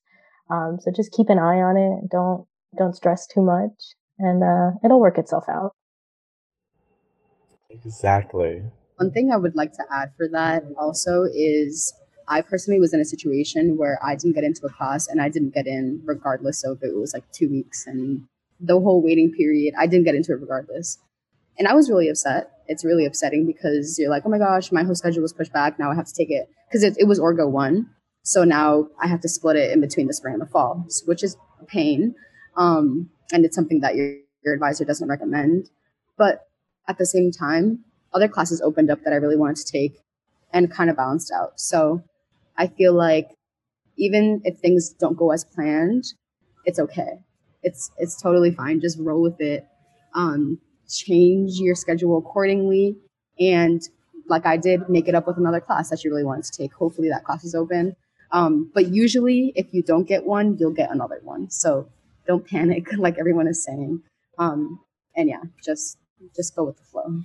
Um, 0.49 0.77
so 0.81 0.91
just 0.95 1.11
keep 1.11 1.29
an 1.29 1.39
eye 1.39 1.61
on 1.61 1.77
it. 1.77 2.09
Don't 2.09 2.45
don't 2.77 2.95
stress 2.95 3.27
too 3.27 3.41
much, 3.41 3.95
and 4.19 4.43
uh, 4.43 4.77
it'll 4.83 4.99
work 4.99 5.17
itself 5.17 5.45
out. 5.49 5.71
Exactly. 7.69 8.63
One 8.97 9.11
thing 9.11 9.31
I 9.31 9.37
would 9.37 9.55
like 9.55 9.73
to 9.73 9.83
add 9.91 10.11
for 10.17 10.27
that 10.31 10.63
also 10.77 11.23
is 11.23 11.93
I 12.27 12.41
personally 12.41 12.79
was 12.79 12.93
in 12.93 12.99
a 12.99 13.05
situation 13.05 13.77
where 13.77 13.99
I 14.03 14.15
didn't 14.15 14.35
get 14.35 14.43
into 14.43 14.65
a 14.65 14.69
class 14.69 15.07
and 15.07 15.21
I 15.21 15.29
didn't 15.29 15.53
get 15.53 15.67
in 15.67 16.01
regardless 16.05 16.63
of 16.63 16.79
it 16.83 16.95
was 16.95 17.13
like 17.13 17.23
two 17.31 17.49
weeks 17.49 17.87
and 17.87 18.23
the 18.59 18.79
whole 18.79 19.01
waiting 19.01 19.31
period. 19.31 19.73
I 19.77 19.87
didn't 19.87 20.05
get 20.05 20.15
into 20.15 20.33
it 20.33 20.41
regardless. 20.41 20.99
And 21.57 21.67
I 21.67 21.73
was 21.73 21.89
really 21.89 22.09
upset. 22.09 22.51
It's 22.67 22.85
really 22.85 23.05
upsetting 23.05 23.45
because 23.45 23.97
you're 23.99 24.09
like, 24.09 24.23
oh 24.25 24.29
my 24.29 24.37
gosh, 24.37 24.71
my 24.71 24.83
whole 24.83 24.95
schedule 24.95 25.21
was 25.21 25.33
pushed 25.33 25.53
back. 25.53 25.77
Now 25.77 25.91
I 25.91 25.95
have 25.95 26.07
to 26.07 26.13
take 26.13 26.31
it 26.31 26.49
because 26.67 26.83
it, 26.83 26.95
it 26.97 27.05
was 27.05 27.19
Orgo 27.19 27.49
one. 27.49 27.89
So 28.23 28.43
now 28.43 28.87
I 29.01 29.07
have 29.07 29.21
to 29.21 29.29
split 29.29 29.55
it 29.55 29.71
in 29.71 29.81
between 29.81 30.07
the 30.07 30.13
spring 30.13 30.33
and 30.33 30.41
the 30.41 30.47
fall, 30.47 30.85
which 31.05 31.23
is 31.23 31.35
a 31.61 31.65
pain. 31.65 32.15
Um, 32.55 33.09
and 33.33 33.45
it's 33.45 33.55
something 33.55 33.81
that 33.81 33.95
your, 33.95 34.15
your 34.43 34.53
advisor 34.53 34.85
doesn't 34.85 35.07
recommend. 35.07 35.69
But 36.17 36.47
at 36.87 36.97
the 36.97 37.05
same 37.05 37.31
time, 37.31 37.83
other 38.13 38.27
classes 38.27 38.61
opened 38.61 38.89
up 38.89 39.03
that 39.03 39.13
I 39.13 39.17
really 39.17 39.37
wanted 39.37 39.57
to 39.57 39.71
take 39.71 39.97
and 40.53 40.71
kind 40.71 40.89
of 40.89 40.97
balanced 40.97 41.31
out. 41.31 41.59
So 41.59 42.03
I 42.57 42.67
feel 42.67 42.93
like 42.93 43.29
even 43.97 44.41
if 44.43 44.57
things 44.59 44.89
don't 44.89 45.17
go 45.17 45.31
as 45.31 45.43
planned, 45.45 46.05
it's 46.65 46.79
okay. 46.79 47.19
It's 47.63 47.91
it's 47.97 48.21
totally 48.21 48.51
fine. 48.51 48.81
Just 48.81 48.97
roll 48.99 49.21
with 49.21 49.39
it. 49.39 49.65
Um, 50.13 50.59
change 50.97 51.59
your 51.59 51.75
schedule 51.75 52.17
accordingly 52.17 52.97
and 53.39 53.81
like 54.27 54.45
I 54.45 54.57
did, 54.57 54.87
make 54.89 55.07
it 55.07 55.15
up 55.15 55.27
with 55.27 55.37
another 55.37 55.59
class 55.59 55.89
that 55.89 56.03
you 56.03 56.09
really 56.09 56.23
wanted 56.23 56.45
to 56.45 56.51
take. 56.51 56.73
Hopefully 56.73 57.09
that 57.09 57.23
class 57.23 57.43
is 57.43 57.53
open. 57.53 57.95
Um, 58.31 58.71
but 58.73 58.87
usually 58.87 59.51
if 59.55 59.67
you 59.73 59.83
don't 59.83 60.07
get 60.07 60.25
one, 60.25 60.57
you'll 60.57 60.73
get 60.73 60.89
another 60.89 61.19
one. 61.23 61.49
So 61.49 61.89
don't 62.25 62.47
panic 62.47 62.87
like 62.97 63.17
everyone 63.19 63.47
is 63.47 63.63
saying. 63.63 64.01
Um, 64.37 64.79
and 65.15 65.29
yeah, 65.29 65.41
just 65.63 65.97
just 66.35 66.55
go 66.55 66.63
with 66.63 66.77
the 66.77 66.83
flow. 66.83 67.23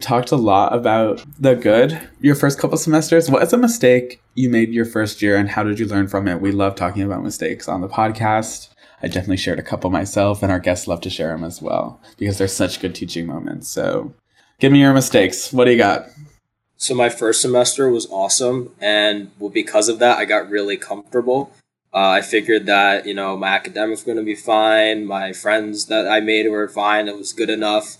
Talked 0.00 0.30
a 0.30 0.36
lot 0.36 0.74
about 0.74 1.24
the 1.38 1.54
good 1.54 2.00
your 2.20 2.34
first 2.34 2.58
couple 2.58 2.78
semesters. 2.78 3.30
What 3.30 3.42
is 3.42 3.52
a 3.52 3.58
mistake 3.58 4.22
you 4.34 4.48
made 4.48 4.72
your 4.72 4.84
first 4.84 5.20
year 5.20 5.36
and 5.36 5.48
how 5.48 5.64
did 5.64 5.78
you 5.78 5.86
learn 5.86 6.06
from 6.06 6.28
it? 6.28 6.40
We 6.40 6.52
love 6.52 6.76
talking 6.76 7.02
about 7.02 7.24
mistakes 7.24 7.68
on 7.68 7.80
the 7.80 7.88
podcast. 7.88 8.68
I 9.02 9.06
definitely 9.06 9.36
shared 9.36 9.58
a 9.58 9.62
couple 9.62 9.90
myself, 9.90 10.42
and 10.42 10.50
our 10.50 10.58
guests 10.58 10.88
love 10.88 11.00
to 11.02 11.10
share 11.10 11.28
them 11.28 11.44
as 11.44 11.62
well 11.62 12.00
because 12.16 12.38
they're 12.38 12.48
such 12.48 12.80
good 12.80 12.94
teaching 12.94 13.26
moments. 13.26 13.68
So, 13.68 14.12
give 14.58 14.72
me 14.72 14.80
your 14.80 14.92
mistakes. 14.92 15.52
What 15.52 15.66
do 15.66 15.70
you 15.70 15.78
got? 15.78 16.06
So, 16.76 16.94
my 16.94 17.08
first 17.08 17.40
semester 17.40 17.90
was 17.90 18.06
awesome, 18.10 18.74
and 18.80 19.30
because 19.52 19.88
of 19.88 19.98
that, 20.00 20.18
I 20.18 20.24
got 20.24 20.50
really 20.50 20.76
comfortable. 20.76 21.52
Uh, 21.92 22.10
I 22.10 22.20
figured 22.20 22.66
that 22.66 23.06
you 23.06 23.14
know 23.14 23.36
my 23.36 23.48
academics 23.48 24.02
were 24.02 24.14
going 24.14 24.24
to 24.24 24.28
be 24.28 24.34
fine. 24.34 25.06
My 25.06 25.32
friends 25.32 25.86
that 25.86 26.06
I 26.06 26.20
made 26.20 26.48
were 26.50 26.68
fine. 26.68 27.08
It 27.08 27.16
was 27.16 27.32
good 27.32 27.50
enough. 27.50 27.98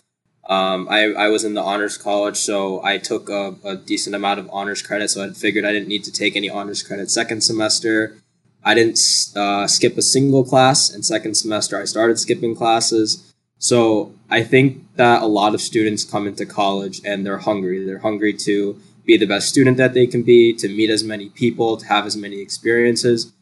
Um, 0.49 0.88
I, 0.90 1.12
I 1.12 1.28
was 1.28 1.45
in 1.45 1.55
the 1.55 1.62
honors 1.62 1.99
college, 1.99 2.38
so 2.38 2.83
I 2.83 2.97
took 2.97 3.28
a, 3.28 3.55
a 3.64 3.76
decent 3.76 4.17
amount 4.17 4.40
of 4.40 4.49
honors 4.50 4.81
credit. 4.81 5.11
So 5.11 5.25
I 5.25 5.31
figured 5.31 5.67
I 5.67 5.73
didn't 5.73 5.88
need 5.88 6.05
to 6.05 6.12
take 6.12 6.37
any 6.37 6.49
honors 6.49 6.83
credit 6.83 7.11
second 7.11 7.43
semester. 7.43 8.17
I 8.65 8.75
didn't 8.75 8.99
uh, 9.37 9.67
skip 9.67 9.97
a 9.97 10.03
single 10.03 10.45
class 10.45 10.95
in 10.95 11.03
second 11.03 11.35
semester. 11.35 11.81
I 11.81 11.85
started 11.85 12.19
skipping 12.19 12.55
classes. 12.55 13.33
So 13.59 14.12
I 14.31 14.43
think 14.43 14.85
that 14.97 15.23
a 15.23 15.27
lot 15.27 15.55
of 15.55 15.61
students 15.61 16.05
come 16.05 16.27
into 16.27 16.47
college 16.47 17.00
and 17.05 17.25
they're 17.25 17.38
hungry. 17.38 17.85
They're 17.85 17.99
hungry 17.99 18.33
to 18.35 18.81
be 19.05 19.17
the 19.17 19.27
best 19.27 19.49
student 19.49 19.79
that 19.79 19.95
they 19.95 20.07
can 20.07 20.23
be, 20.23 20.53
to 20.55 20.69
meet 20.69 20.91
as 20.91 21.03
many 21.03 21.31
people, 21.31 21.77
to 21.79 21.87
have 21.87 22.07
as 22.07 22.17
many 22.17 22.41
experiences. 22.41 23.33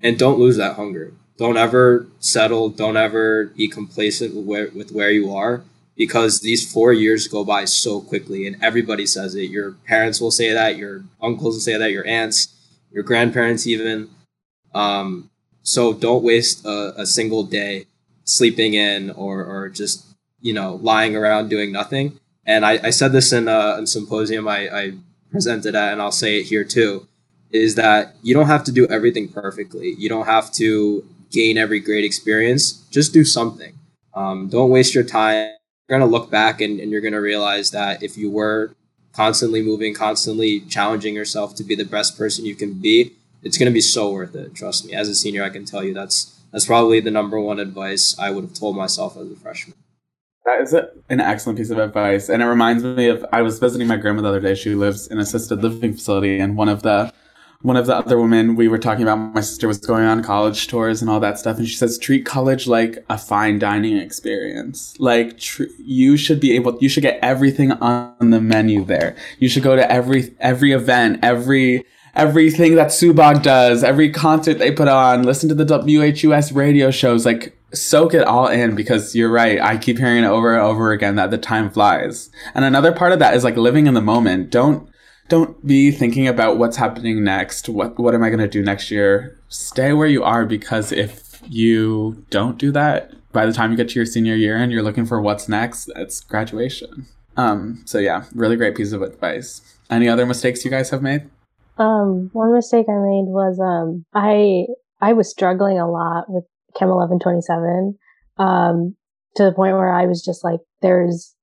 And 0.00 0.18
don't 0.18 0.38
lose 0.38 0.56
that 0.58 0.76
hunger. 0.76 1.12
Don't 1.36 1.56
ever 1.56 2.06
settle. 2.20 2.68
Don't 2.68 2.96
ever 2.96 3.46
be 3.46 3.68
complacent 3.68 4.34
with 4.34 4.44
where, 4.44 4.70
with 4.74 4.92
where 4.92 5.10
you 5.10 5.34
are 5.34 5.64
because 5.96 6.40
these 6.40 6.70
four 6.70 6.92
years 6.92 7.26
go 7.26 7.44
by 7.44 7.64
so 7.64 8.00
quickly 8.00 8.46
and 8.46 8.56
everybody 8.62 9.04
says 9.04 9.34
it. 9.34 9.50
Your 9.50 9.72
parents 9.72 10.20
will 10.20 10.30
say 10.30 10.52
that, 10.52 10.76
your 10.76 11.04
uncles 11.20 11.56
will 11.56 11.60
say 11.60 11.76
that, 11.76 11.90
your 11.90 12.06
aunts, 12.06 12.54
your 12.92 13.02
grandparents 13.02 13.66
even 13.66 14.08
um, 14.78 15.30
so 15.62 15.92
don't 15.92 16.22
waste 16.22 16.64
a, 16.64 17.00
a, 17.00 17.04
single 17.04 17.42
day 17.42 17.86
sleeping 18.24 18.74
in 18.74 19.10
or, 19.10 19.44
or 19.44 19.68
just, 19.68 20.06
you 20.40 20.52
know, 20.52 20.76
lying 20.76 21.16
around 21.16 21.48
doing 21.48 21.72
nothing. 21.72 22.20
And 22.46 22.64
I, 22.64 22.78
I 22.84 22.90
said 22.90 23.10
this 23.10 23.32
in 23.32 23.48
a, 23.48 23.78
a 23.80 23.86
symposium 23.86 24.46
I, 24.46 24.68
I 24.68 24.92
presented 25.32 25.74
at, 25.74 25.92
and 25.92 26.00
I'll 26.00 26.12
say 26.12 26.38
it 26.38 26.44
here 26.44 26.62
too, 26.62 27.08
is 27.50 27.74
that 27.74 28.14
you 28.22 28.34
don't 28.34 28.46
have 28.46 28.62
to 28.64 28.72
do 28.72 28.86
everything 28.86 29.28
perfectly. 29.28 29.96
You 29.98 30.08
don't 30.08 30.26
have 30.26 30.52
to 30.52 31.04
gain 31.32 31.58
every 31.58 31.80
great 31.80 32.04
experience. 32.04 32.86
Just 32.90 33.12
do 33.12 33.24
something. 33.24 33.74
Um, 34.14 34.48
don't 34.48 34.70
waste 34.70 34.94
your 34.94 35.04
time. 35.04 35.54
You're 35.88 35.98
going 35.98 36.08
to 36.08 36.18
look 36.18 36.30
back 36.30 36.60
and, 36.60 36.78
and 36.78 36.92
you're 36.92 37.00
going 37.00 37.14
to 37.14 37.20
realize 37.20 37.72
that 37.72 38.02
if 38.02 38.16
you 38.16 38.30
were 38.30 38.70
constantly 39.12 39.60
moving, 39.60 39.92
constantly 39.92 40.60
challenging 40.60 41.16
yourself 41.16 41.56
to 41.56 41.64
be 41.64 41.74
the 41.74 41.84
best 41.84 42.16
person 42.16 42.46
you 42.46 42.54
can 42.54 42.74
be, 42.74 43.17
it's 43.42 43.58
going 43.58 43.70
to 43.70 43.74
be 43.74 43.80
so 43.80 44.10
worth 44.10 44.34
it. 44.34 44.54
Trust 44.54 44.86
me. 44.86 44.94
As 44.94 45.08
a 45.08 45.14
senior, 45.14 45.42
I 45.42 45.50
can 45.50 45.64
tell 45.64 45.84
you 45.84 45.94
that's 45.94 46.38
that's 46.52 46.66
probably 46.66 47.00
the 47.00 47.10
number 47.10 47.38
one 47.38 47.58
advice 47.58 48.18
I 48.18 48.30
would 48.30 48.44
have 48.44 48.54
told 48.54 48.76
myself 48.76 49.16
as 49.16 49.30
a 49.30 49.36
freshman. 49.36 49.76
That 50.44 50.62
is 50.62 50.72
an 50.72 51.20
excellent 51.20 51.58
piece 51.58 51.68
of 51.68 51.78
advice, 51.78 52.30
and 52.30 52.42
it 52.42 52.46
reminds 52.46 52.82
me 52.82 53.08
of 53.08 53.24
I 53.32 53.42
was 53.42 53.58
visiting 53.58 53.86
my 53.86 53.96
grandma 53.96 54.22
the 54.22 54.28
other 54.28 54.40
day. 54.40 54.54
She 54.54 54.74
lives 54.74 55.06
in 55.06 55.18
assisted 55.18 55.62
living 55.62 55.92
facility, 55.92 56.38
and 56.38 56.56
one 56.56 56.70
of 56.70 56.82
the 56.82 57.12
one 57.62 57.76
of 57.76 57.86
the 57.86 57.96
other 57.96 58.18
women 58.20 58.54
we 58.54 58.68
were 58.68 58.78
talking 58.78 59.02
about 59.02 59.16
my 59.16 59.40
sister 59.40 59.66
was 59.66 59.78
going 59.78 60.04
on 60.04 60.22
college 60.22 60.68
tours 60.68 61.02
and 61.02 61.10
all 61.10 61.18
that 61.18 61.38
stuff 61.38 61.58
and 61.58 61.66
she 61.66 61.74
says 61.74 61.98
treat 61.98 62.24
college 62.24 62.68
like 62.68 63.04
a 63.10 63.18
fine 63.18 63.58
dining 63.58 63.96
experience 63.96 64.94
like 65.00 65.38
tr- 65.38 65.64
you 65.78 66.16
should 66.16 66.38
be 66.38 66.54
able 66.54 66.78
you 66.80 66.88
should 66.88 67.02
get 67.02 67.18
everything 67.20 67.72
on 67.72 68.30
the 68.30 68.40
menu 68.40 68.84
there 68.84 69.16
you 69.40 69.48
should 69.48 69.64
go 69.64 69.74
to 69.74 69.90
every 69.90 70.32
every 70.38 70.72
event 70.72 71.18
every 71.22 71.84
everything 72.18 72.74
that 72.74 72.88
SUBOG 72.88 73.42
does, 73.42 73.84
every 73.84 74.10
concert 74.10 74.58
they 74.58 74.72
put 74.72 74.88
on, 74.88 75.22
listen 75.22 75.48
to 75.48 75.54
the 75.54 75.64
WHUS 75.64 76.52
radio 76.52 76.90
shows, 76.90 77.24
like 77.24 77.56
soak 77.72 78.12
it 78.12 78.24
all 78.24 78.48
in 78.48 78.74
because 78.74 79.14
you're 79.14 79.30
right. 79.30 79.60
I 79.60 79.76
keep 79.76 79.98
hearing 79.98 80.24
it 80.24 80.26
over 80.26 80.52
and 80.52 80.62
over 80.62 80.90
again 80.90 81.14
that 81.14 81.30
the 81.30 81.38
time 81.38 81.70
flies. 81.70 82.28
And 82.54 82.64
another 82.64 82.92
part 82.92 83.12
of 83.12 83.20
that 83.20 83.34
is 83.34 83.44
like 83.44 83.56
living 83.56 83.86
in 83.86 83.94
the 83.94 84.02
moment. 84.02 84.50
Don't 84.50 84.90
don't 85.28 85.64
be 85.66 85.90
thinking 85.90 86.26
about 86.26 86.56
what's 86.56 86.76
happening 86.76 87.22
next. 87.22 87.68
What 87.68 87.98
what 87.98 88.14
am 88.14 88.24
I 88.24 88.30
going 88.30 88.40
to 88.40 88.48
do 88.48 88.62
next 88.62 88.90
year? 88.90 89.38
Stay 89.48 89.92
where 89.92 90.08
you 90.08 90.24
are 90.24 90.44
because 90.44 90.90
if 90.90 91.40
you 91.48 92.24
don't 92.30 92.58
do 92.58 92.72
that, 92.72 93.12
by 93.32 93.46
the 93.46 93.52
time 93.52 93.70
you 93.70 93.76
get 93.76 93.90
to 93.90 93.94
your 93.94 94.06
senior 94.06 94.34
year 94.34 94.56
and 94.56 94.72
you're 94.72 94.82
looking 94.82 95.06
for 95.06 95.20
what's 95.20 95.48
next, 95.48 95.90
it's 95.94 96.20
graduation. 96.20 97.06
Um, 97.36 97.82
so 97.84 97.98
yeah, 97.98 98.24
really 98.34 98.56
great 98.56 98.76
piece 98.76 98.92
of 98.92 99.02
advice. 99.02 99.60
Any 99.88 100.08
other 100.08 100.26
mistakes 100.26 100.64
you 100.64 100.70
guys 100.70 100.90
have 100.90 101.02
made? 101.02 101.30
Um, 101.78 102.30
one 102.32 102.52
mistake 102.52 102.86
I 102.88 102.98
made 102.98 103.26
was 103.28 103.58
um, 103.60 104.04
I 104.14 104.66
I 105.00 105.12
was 105.12 105.30
struggling 105.30 105.78
a 105.78 105.90
lot 105.90 106.24
with 106.28 106.44
Chem 106.76 106.88
eleven 106.88 107.18
twenty 107.18 107.40
seven, 107.40 107.96
um, 108.38 108.96
to 109.36 109.44
the 109.44 109.52
point 109.52 109.76
where 109.76 109.92
I 109.92 110.06
was 110.06 110.24
just 110.24 110.42
like, 110.42 110.60
"There's, 110.82 111.34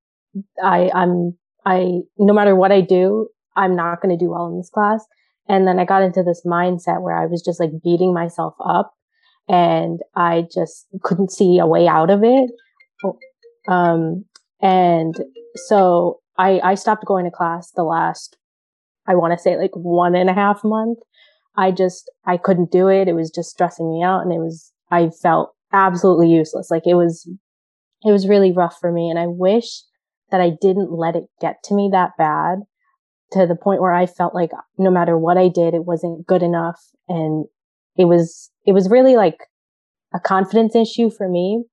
I 0.62 0.90
I'm 0.94 1.38
I 1.66 2.02
no 2.18 2.34
matter 2.34 2.56
what 2.56 2.72
I 2.72 2.82
do, 2.82 3.30
I'm 3.56 3.76
not 3.76 4.02
going 4.02 4.18
to 4.18 4.24
do 4.24 4.32
well 4.32 4.48
in 4.48 4.58
this 4.58 4.70
class." 4.70 5.06
And 5.48 5.68
then 5.68 5.80
I 5.80 5.86
got 5.86 6.02
into 6.02 6.24
this 6.24 6.42
mindset 6.46 7.02
where 7.02 7.16
I 7.16 7.28
was 7.28 7.42
just 7.42 7.60
like 7.60 7.70
beating 7.84 8.14
myself 8.14 8.56
up 8.66 8.94
and 9.48 10.00
I 10.16 10.46
just 10.54 10.88
couldn't 11.04 11.32
see 11.32 11.60
a 11.60 11.68
way 11.68 11.88
out 11.88 12.10
of 12.10 12.24
it. 12.24 12.50
Um, 13.68 14.26
and 14.62 15.16
so 15.68 16.20
I, 16.38 16.60
I 16.64 16.76
stopped 16.76 17.06
going 17.06 17.26
to 17.26 17.32
class 17.32 17.72
the 17.76 17.84
last, 17.84 18.38
I 19.08 19.16
want 19.16 19.34
to 19.34 19.42
say 19.42 19.58
like 19.58 19.76
one 19.76 20.16
and 20.16 20.30
a 20.30 20.34
half 20.34 20.64
month. 20.64 21.00
I 21.58 21.72
just, 21.72 22.12
I 22.26 22.38
couldn't 22.38 22.72
do 22.72 22.88
it. 22.88 23.08
It 23.08 23.14
was 23.14 23.32
just 23.32 23.50
stressing 23.50 23.90
me 23.90 24.04
out 24.04 24.22
and 24.22 24.32
it 24.32 24.40
was, 24.40 24.72
I 24.92 25.10
felt 25.22 25.54
absolutely 25.72 26.30
useless. 26.30 26.70
Like 26.70 26.86
it 26.86 26.96
was, 26.96 27.30
it 28.04 28.12
was 28.12 28.28
really 28.28 28.52
rough 28.52 28.78
for 28.80 28.92
me. 28.92 29.10
And 29.10 29.18
I 29.18 29.28
wish 29.28 29.84
that 30.32 30.42
I 30.42 30.52
didn't 30.62 30.92
let 30.92 31.16
it 31.16 31.26
get 31.40 31.64
to 31.66 31.76
me 31.76 31.90
that 31.92 32.12
bad 32.18 32.60
to 33.32 33.46
the 33.48 33.56
point 33.56 33.82
where 33.82 33.94
I 33.94 34.06
felt 34.06 34.36
like 34.36 34.52
no 34.78 34.92
matter 34.92 35.18
what 35.18 35.38
I 35.38 35.48
did, 35.48 35.74
it 35.74 35.86
wasn't 35.86 36.28
good 36.28 36.44
enough. 36.44 36.82
And 37.08 37.46
it 37.96 38.06
was, 38.06 38.52
it 38.66 38.74
was 38.74 38.90
really 38.90 39.16
like 39.16 39.38
a 40.14 40.20
confidence 40.20 40.76
issue 40.76 41.10
for 41.10 41.30
me. 41.30 41.64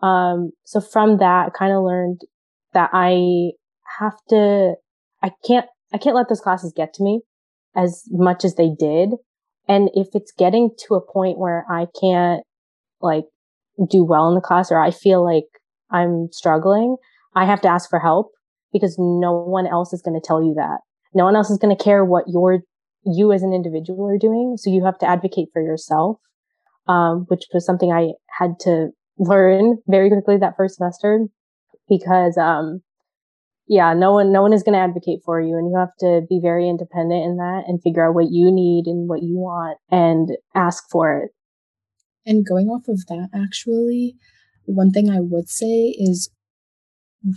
Um, 0.00 0.52
so 0.64 0.80
from 0.80 1.18
that, 1.18 1.46
I 1.46 1.50
kind 1.50 1.72
of 1.72 1.82
learned 1.82 2.20
that 2.72 2.90
I 2.92 3.52
have 3.98 4.16
to, 4.30 4.74
I 5.22 5.32
can't, 5.46 5.66
I 5.94 5.98
can't 5.98 6.16
let 6.16 6.28
those 6.28 6.40
classes 6.40 6.72
get 6.76 6.92
to 6.94 7.04
me 7.04 7.20
as 7.76 8.02
much 8.10 8.44
as 8.44 8.56
they 8.56 8.70
did. 8.76 9.10
And 9.68 9.90
if 9.94 10.08
it's 10.12 10.32
getting 10.36 10.70
to 10.86 10.96
a 10.96 11.00
point 11.00 11.38
where 11.38 11.64
I 11.70 11.86
can't 11.98 12.42
like 13.00 13.24
do 13.88 14.04
well 14.04 14.28
in 14.28 14.34
the 14.34 14.40
class 14.40 14.72
or 14.72 14.82
I 14.82 14.90
feel 14.90 15.24
like 15.24 15.46
I'm 15.90 16.28
struggling, 16.32 16.96
I 17.34 17.46
have 17.46 17.60
to 17.62 17.68
ask 17.68 17.88
for 17.88 18.00
help 18.00 18.32
because 18.72 18.96
no 18.98 19.32
one 19.32 19.68
else 19.68 19.92
is 19.92 20.02
going 20.02 20.20
to 20.20 20.26
tell 20.26 20.42
you 20.42 20.54
that. 20.56 20.78
No 21.14 21.24
one 21.24 21.36
else 21.36 21.48
is 21.48 21.58
going 21.58 21.74
to 21.74 21.82
care 21.82 22.04
what 22.04 22.24
you're, 22.26 22.62
you 23.04 23.32
as 23.32 23.42
an 23.42 23.52
individual 23.52 24.08
are 24.08 24.18
doing. 24.18 24.56
So 24.58 24.70
you 24.70 24.84
have 24.84 24.98
to 24.98 25.08
advocate 25.08 25.48
for 25.52 25.62
yourself, 25.62 26.18
um, 26.88 27.26
which 27.28 27.44
was 27.54 27.64
something 27.64 27.92
I 27.92 28.14
had 28.36 28.58
to 28.60 28.88
learn 29.16 29.78
very 29.86 30.10
quickly 30.10 30.38
that 30.38 30.56
first 30.56 30.76
semester 30.76 31.26
because, 31.88 32.36
um, 32.36 32.82
yeah, 33.66 33.94
no 33.94 34.12
one, 34.12 34.32
no 34.32 34.42
one 34.42 34.52
is 34.52 34.62
going 34.62 34.74
to 34.74 34.84
advocate 34.84 35.20
for 35.24 35.40
you 35.40 35.56
and 35.56 35.70
you 35.70 35.78
have 35.78 35.94
to 36.00 36.22
be 36.28 36.38
very 36.40 36.68
independent 36.68 37.24
in 37.24 37.36
that 37.36 37.64
and 37.66 37.82
figure 37.82 38.06
out 38.06 38.14
what 38.14 38.30
you 38.30 38.52
need 38.52 38.86
and 38.86 39.08
what 39.08 39.22
you 39.22 39.36
want 39.36 39.78
and 39.90 40.30
ask 40.54 40.84
for 40.90 41.22
it. 41.22 41.30
And 42.26 42.46
going 42.46 42.68
off 42.68 42.88
of 42.88 43.06
that, 43.06 43.28
actually, 43.34 44.16
one 44.64 44.90
thing 44.90 45.10
I 45.10 45.20
would 45.20 45.48
say 45.48 45.94
is 45.96 46.30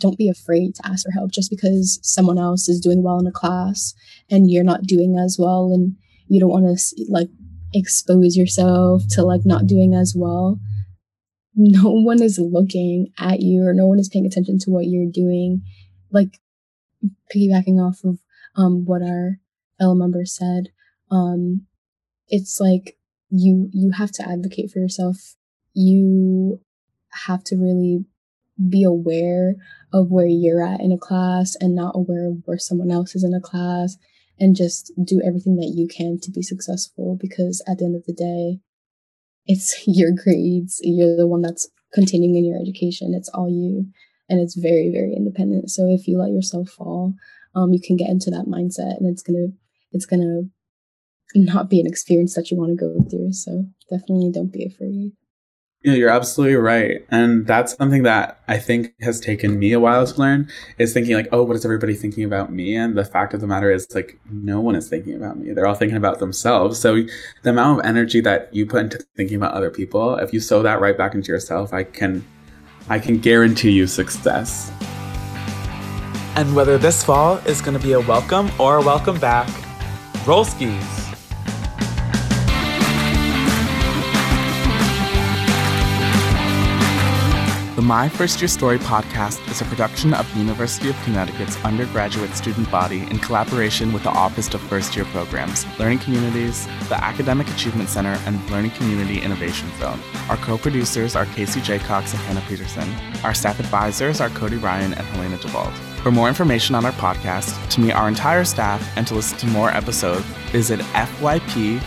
don't 0.01 0.17
be 0.17 0.29
afraid 0.29 0.75
to 0.75 0.87
ask 0.87 1.05
for 1.05 1.11
help 1.11 1.31
just 1.31 1.49
because 1.49 1.99
someone 2.03 2.37
else 2.37 2.67
is 2.67 2.81
doing 2.81 3.03
well 3.03 3.19
in 3.19 3.27
a 3.27 3.31
class 3.31 3.93
and 4.29 4.51
you're 4.51 4.63
not 4.63 4.83
doing 4.83 5.17
as 5.17 5.37
well 5.39 5.71
and 5.73 5.95
you 6.27 6.41
don't 6.41 6.49
want 6.49 6.77
to 6.77 7.05
like 7.09 7.29
expose 7.73 8.35
yourself 8.35 9.03
to 9.09 9.23
like 9.23 9.41
not 9.45 9.65
doing 9.65 9.93
as 9.93 10.13
well 10.15 10.59
no 11.55 11.89
one 11.89 12.21
is 12.21 12.37
looking 12.37 13.07
at 13.17 13.39
you 13.41 13.65
or 13.65 13.73
no 13.73 13.87
one 13.87 13.99
is 13.99 14.09
paying 14.09 14.25
attention 14.25 14.59
to 14.59 14.69
what 14.69 14.85
you're 14.85 15.11
doing 15.11 15.61
like 16.11 16.39
piggybacking 17.33 17.79
off 17.79 18.03
of 18.03 18.19
um 18.55 18.85
what 18.85 19.01
our 19.01 19.39
fellow 19.77 19.95
members 19.95 20.35
said 20.35 20.69
um 21.11 21.67
it's 22.29 22.59
like 22.59 22.97
you 23.29 23.69
you 23.73 23.91
have 23.91 24.11
to 24.11 24.27
advocate 24.27 24.71
for 24.71 24.79
yourself. 24.79 25.35
You 25.73 26.61
have 27.25 27.43
to 27.45 27.55
really 27.55 28.05
be 28.69 28.83
aware 28.83 29.55
of 29.93 30.09
where 30.09 30.25
you're 30.25 30.65
at 30.65 30.81
in 30.81 30.91
a 30.91 30.97
class 30.97 31.55
and 31.59 31.75
not 31.75 31.95
aware 31.95 32.27
of 32.29 32.37
where 32.45 32.57
someone 32.57 32.91
else 32.91 33.15
is 33.15 33.23
in 33.23 33.33
a 33.33 33.41
class 33.41 33.97
and 34.39 34.55
just 34.55 34.91
do 35.03 35.21
everything 35.25 35.55
that 35.57 35.73
you 35.75 35.87
can 35.87 36.19
to 36.21 36.31
be 36.31 36.41
successful 36.41 37.17
because 37.19 37.63
at 37.67 37.77
the 37.77 37.85
end 37.85 37.95
of 37.95 38.05
the 38.05 38.13
day 38.13 38.59
it's 39.45 39.83
your 39.87 40.11
grades. 40.11 40.79
You're 40.83 41.17
the 41.17 41.27
one 41.27 41.41
that's 41.41 41.69
continuing 41.93 42.35
in 42.35 42.45
your 42.45 42.59
education. 42.59 43.13
It's 43.13 43.29
all 43.29 43.49
you 43.49 43.87
and 44.29 44.39
it's 44.39 44.55
very 44.55 44.89
very 44.91 45.13
independent 45.15 45.69
so 45.69 45.87
if 45.87 46.07
you 46.07 46.17
let 46.17 46.31
yourself 46.31 46.69
fall 46.69 47.13
um, 47.55 47.73
you 47.73 47.79
can 47.81 47.95
get 47.95 48.09
into 48.09 48.29
that 48.29 48.45
mindset 48.45 48.97
and 48.97 49.07
it's 49.07 49.23
gonna 49.23 49.47
it's 49.91 50.05
gonna 50.05 50.43
not 51.35 51.69
be 51.69 51.79
an 51.79 51.87
experience 51.87 52.35
that 52.35 52.49
you 52.49 52.57
want 52.57 52.69
to 52.69 52.75
go 52.75 53.03
through 53.09 53.31
so 53.31 53.65
definitely 53.89 54.31
don't 54.31 54.53
be 54.53 54.65
afraid 54.65 55.11
know, 55.87 55.93
you're 55.93 56.09
absolutely 56.09 56.55
right. 56.55 57.05
And 57.09 57.47
that's 57.47 57.75
something 57.75 58.03
that 58.03 58.41
I 58.47 58.57
think 58.57 58.93
has 59.01 59.19
taken 59.19 59.57
me 59.57 59.71
a 59.73 59.79
while 59.79 60.05
to 60.05 60.19
learn 60.19 60.49
is 60.77 60.93
thinking 60.93 61.15
like, 61.15 61.29
oh, 61.31 61.43
what 61.43 61.55
is 61.55 61.65
everybody 61.65 61.95
thinking 61.95 62.23
about 62.23 62.51
me? 62.51 62.75
And 62.75 62.97
the 62.97 63.05
fact 63.05 63.33
of 63.33 63.41
the 63.41 63.47
matter 63.47 63.71
is 63.71 63.87
like, 63.95 64.19
no 64.29 64.59
one 64.59 64.75
is 64.75 64.89
thinking 64.89 65.15
about 65.15 65.37
me. 65.39 65.53
They're 65.53 65.67
all 65.67 65.75
thinking 65.75 65.97
about 65.97 66.19
themselves. 66.19 66.79
So 66.79 67.03
the 67.43 67.49
amount 67.49 67.79
of 67.79 67.85
energy 67.85 68.21
that 68.21 68.53
you 68.53 68.65
put 68.65 68.83
into 68.83 68.99
thinking 69.15 69.37
about 69.37 69.53
other 69.53 69.71
people, 69.71 70.15
if 70.15 70.33
you 70.33 70.39
sow 70.39 70.61
that 70.63 70.81
right 70.81 70.97
back 70.97 71.13
into 71.13 71.31
yourself, 71.31 71.73
I 71.73 71.83
can, 71.83 72.25
I 72.89 72.99
can 72.99 73.19
guarantee 73.19 73.71
you 73.71 73.87
success. 73.87 74.71
And 76.35 76.55
whether 76.55 76.77
this 76.77 77.03
fall 77.03 77.37
is 77.39 77.61
going 77.61 77.77
to 77.77 77.83
be 77.83 77.93
a 77.93 77.99
welcome 77.99 78.49
or 78.59 78.77
a 78.77 78.81
welcome 78.81 79.19
back, 79.19 79.49
roll 80.25 80.45
skis. 80.45 81.06
My 87.87 88.09
First 88.09 88.41
Year 88.41 88.49
Story 88.49 88.79
podcast 88.79 89.49
is 89.49 89.61
a 89.61 89.63
production 89.63 90.13
of 90.13 90.29
the 90.33 90.39
University 90.39 90.89
of 90.89 91.01
Connecticut's 91.05 91.55
undergraduate 91.63 92.35
student 92.35 92.69
body 92.69 93.03
in 93.03 93.17
collaboration 93.19 93.93
with 93.93 94.03
the 94.03 94.09
Office 94.09 94.53
of 94.53 94.59
First 94.59 94.93
Year 94.97 95.05
Programs, 95.05 95.65
Learning 95.79 95.97
Communities, 95.97 96.67
the 96.89 97.01
Academic 97.01 97.47
Achievement 97.47 97.87
Center, 97.87 98.19
and 98.25 98.51
Learning 98.51 98.71
Community 98.71 99.21
Innovation 99.21 99.69
Zone. 99.79 100.01
Our 100.27 100.35
co 100.35 100.57
producers 100.57 101.15
are 101.15 101.27
Casey 101.27 101.61
J. 101.61 101.79
Cox 101.79 102.11
and 102.11 102.21
Hannah 102.23 102.43
Peterson. 102.49 102.93
Our 103.23 103.33
staff 103.33 103.57
advisors 103.57 104.19
are 104.19 104.27
Cody 104.31 104.57
Ryan 104.57 104.93
and 104.93 105.07
Helena 105.07 105.37
DeVault. 105.37 105.71
For 106.03 106.11
more 106.11 106.27
information 106.27 106.75
on 106.75 106.85
our 106.85 106.91
podcast, 106.91 107.69
to 107.69 107.79
meet 107.79 107.93
our 107.93 108.09
entire 108.09 108.43
staff, 108.43 108.85
and 108.97 109.07
to 109.07 109.15
listen 109.15 109.37
to 109.37 109.47
more 109.47 109.69
episodes, 109.69 110.25
visit 110.51 110.81
fyp.uconn.edu 110.81 111.81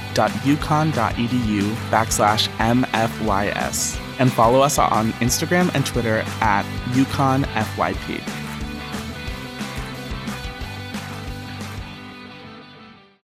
backslash 1.90 2.48
mfys 2.56 4.09
and 4.20 4.32
follow 4.32 4.60
us 4.60 4.78
on 4.78 5.12
Instagram 5.14 5.74
and 5.74 5.84
Twitter 5.84 6.22
at 6.40 6.64
UConnFYP. 6.92 8.49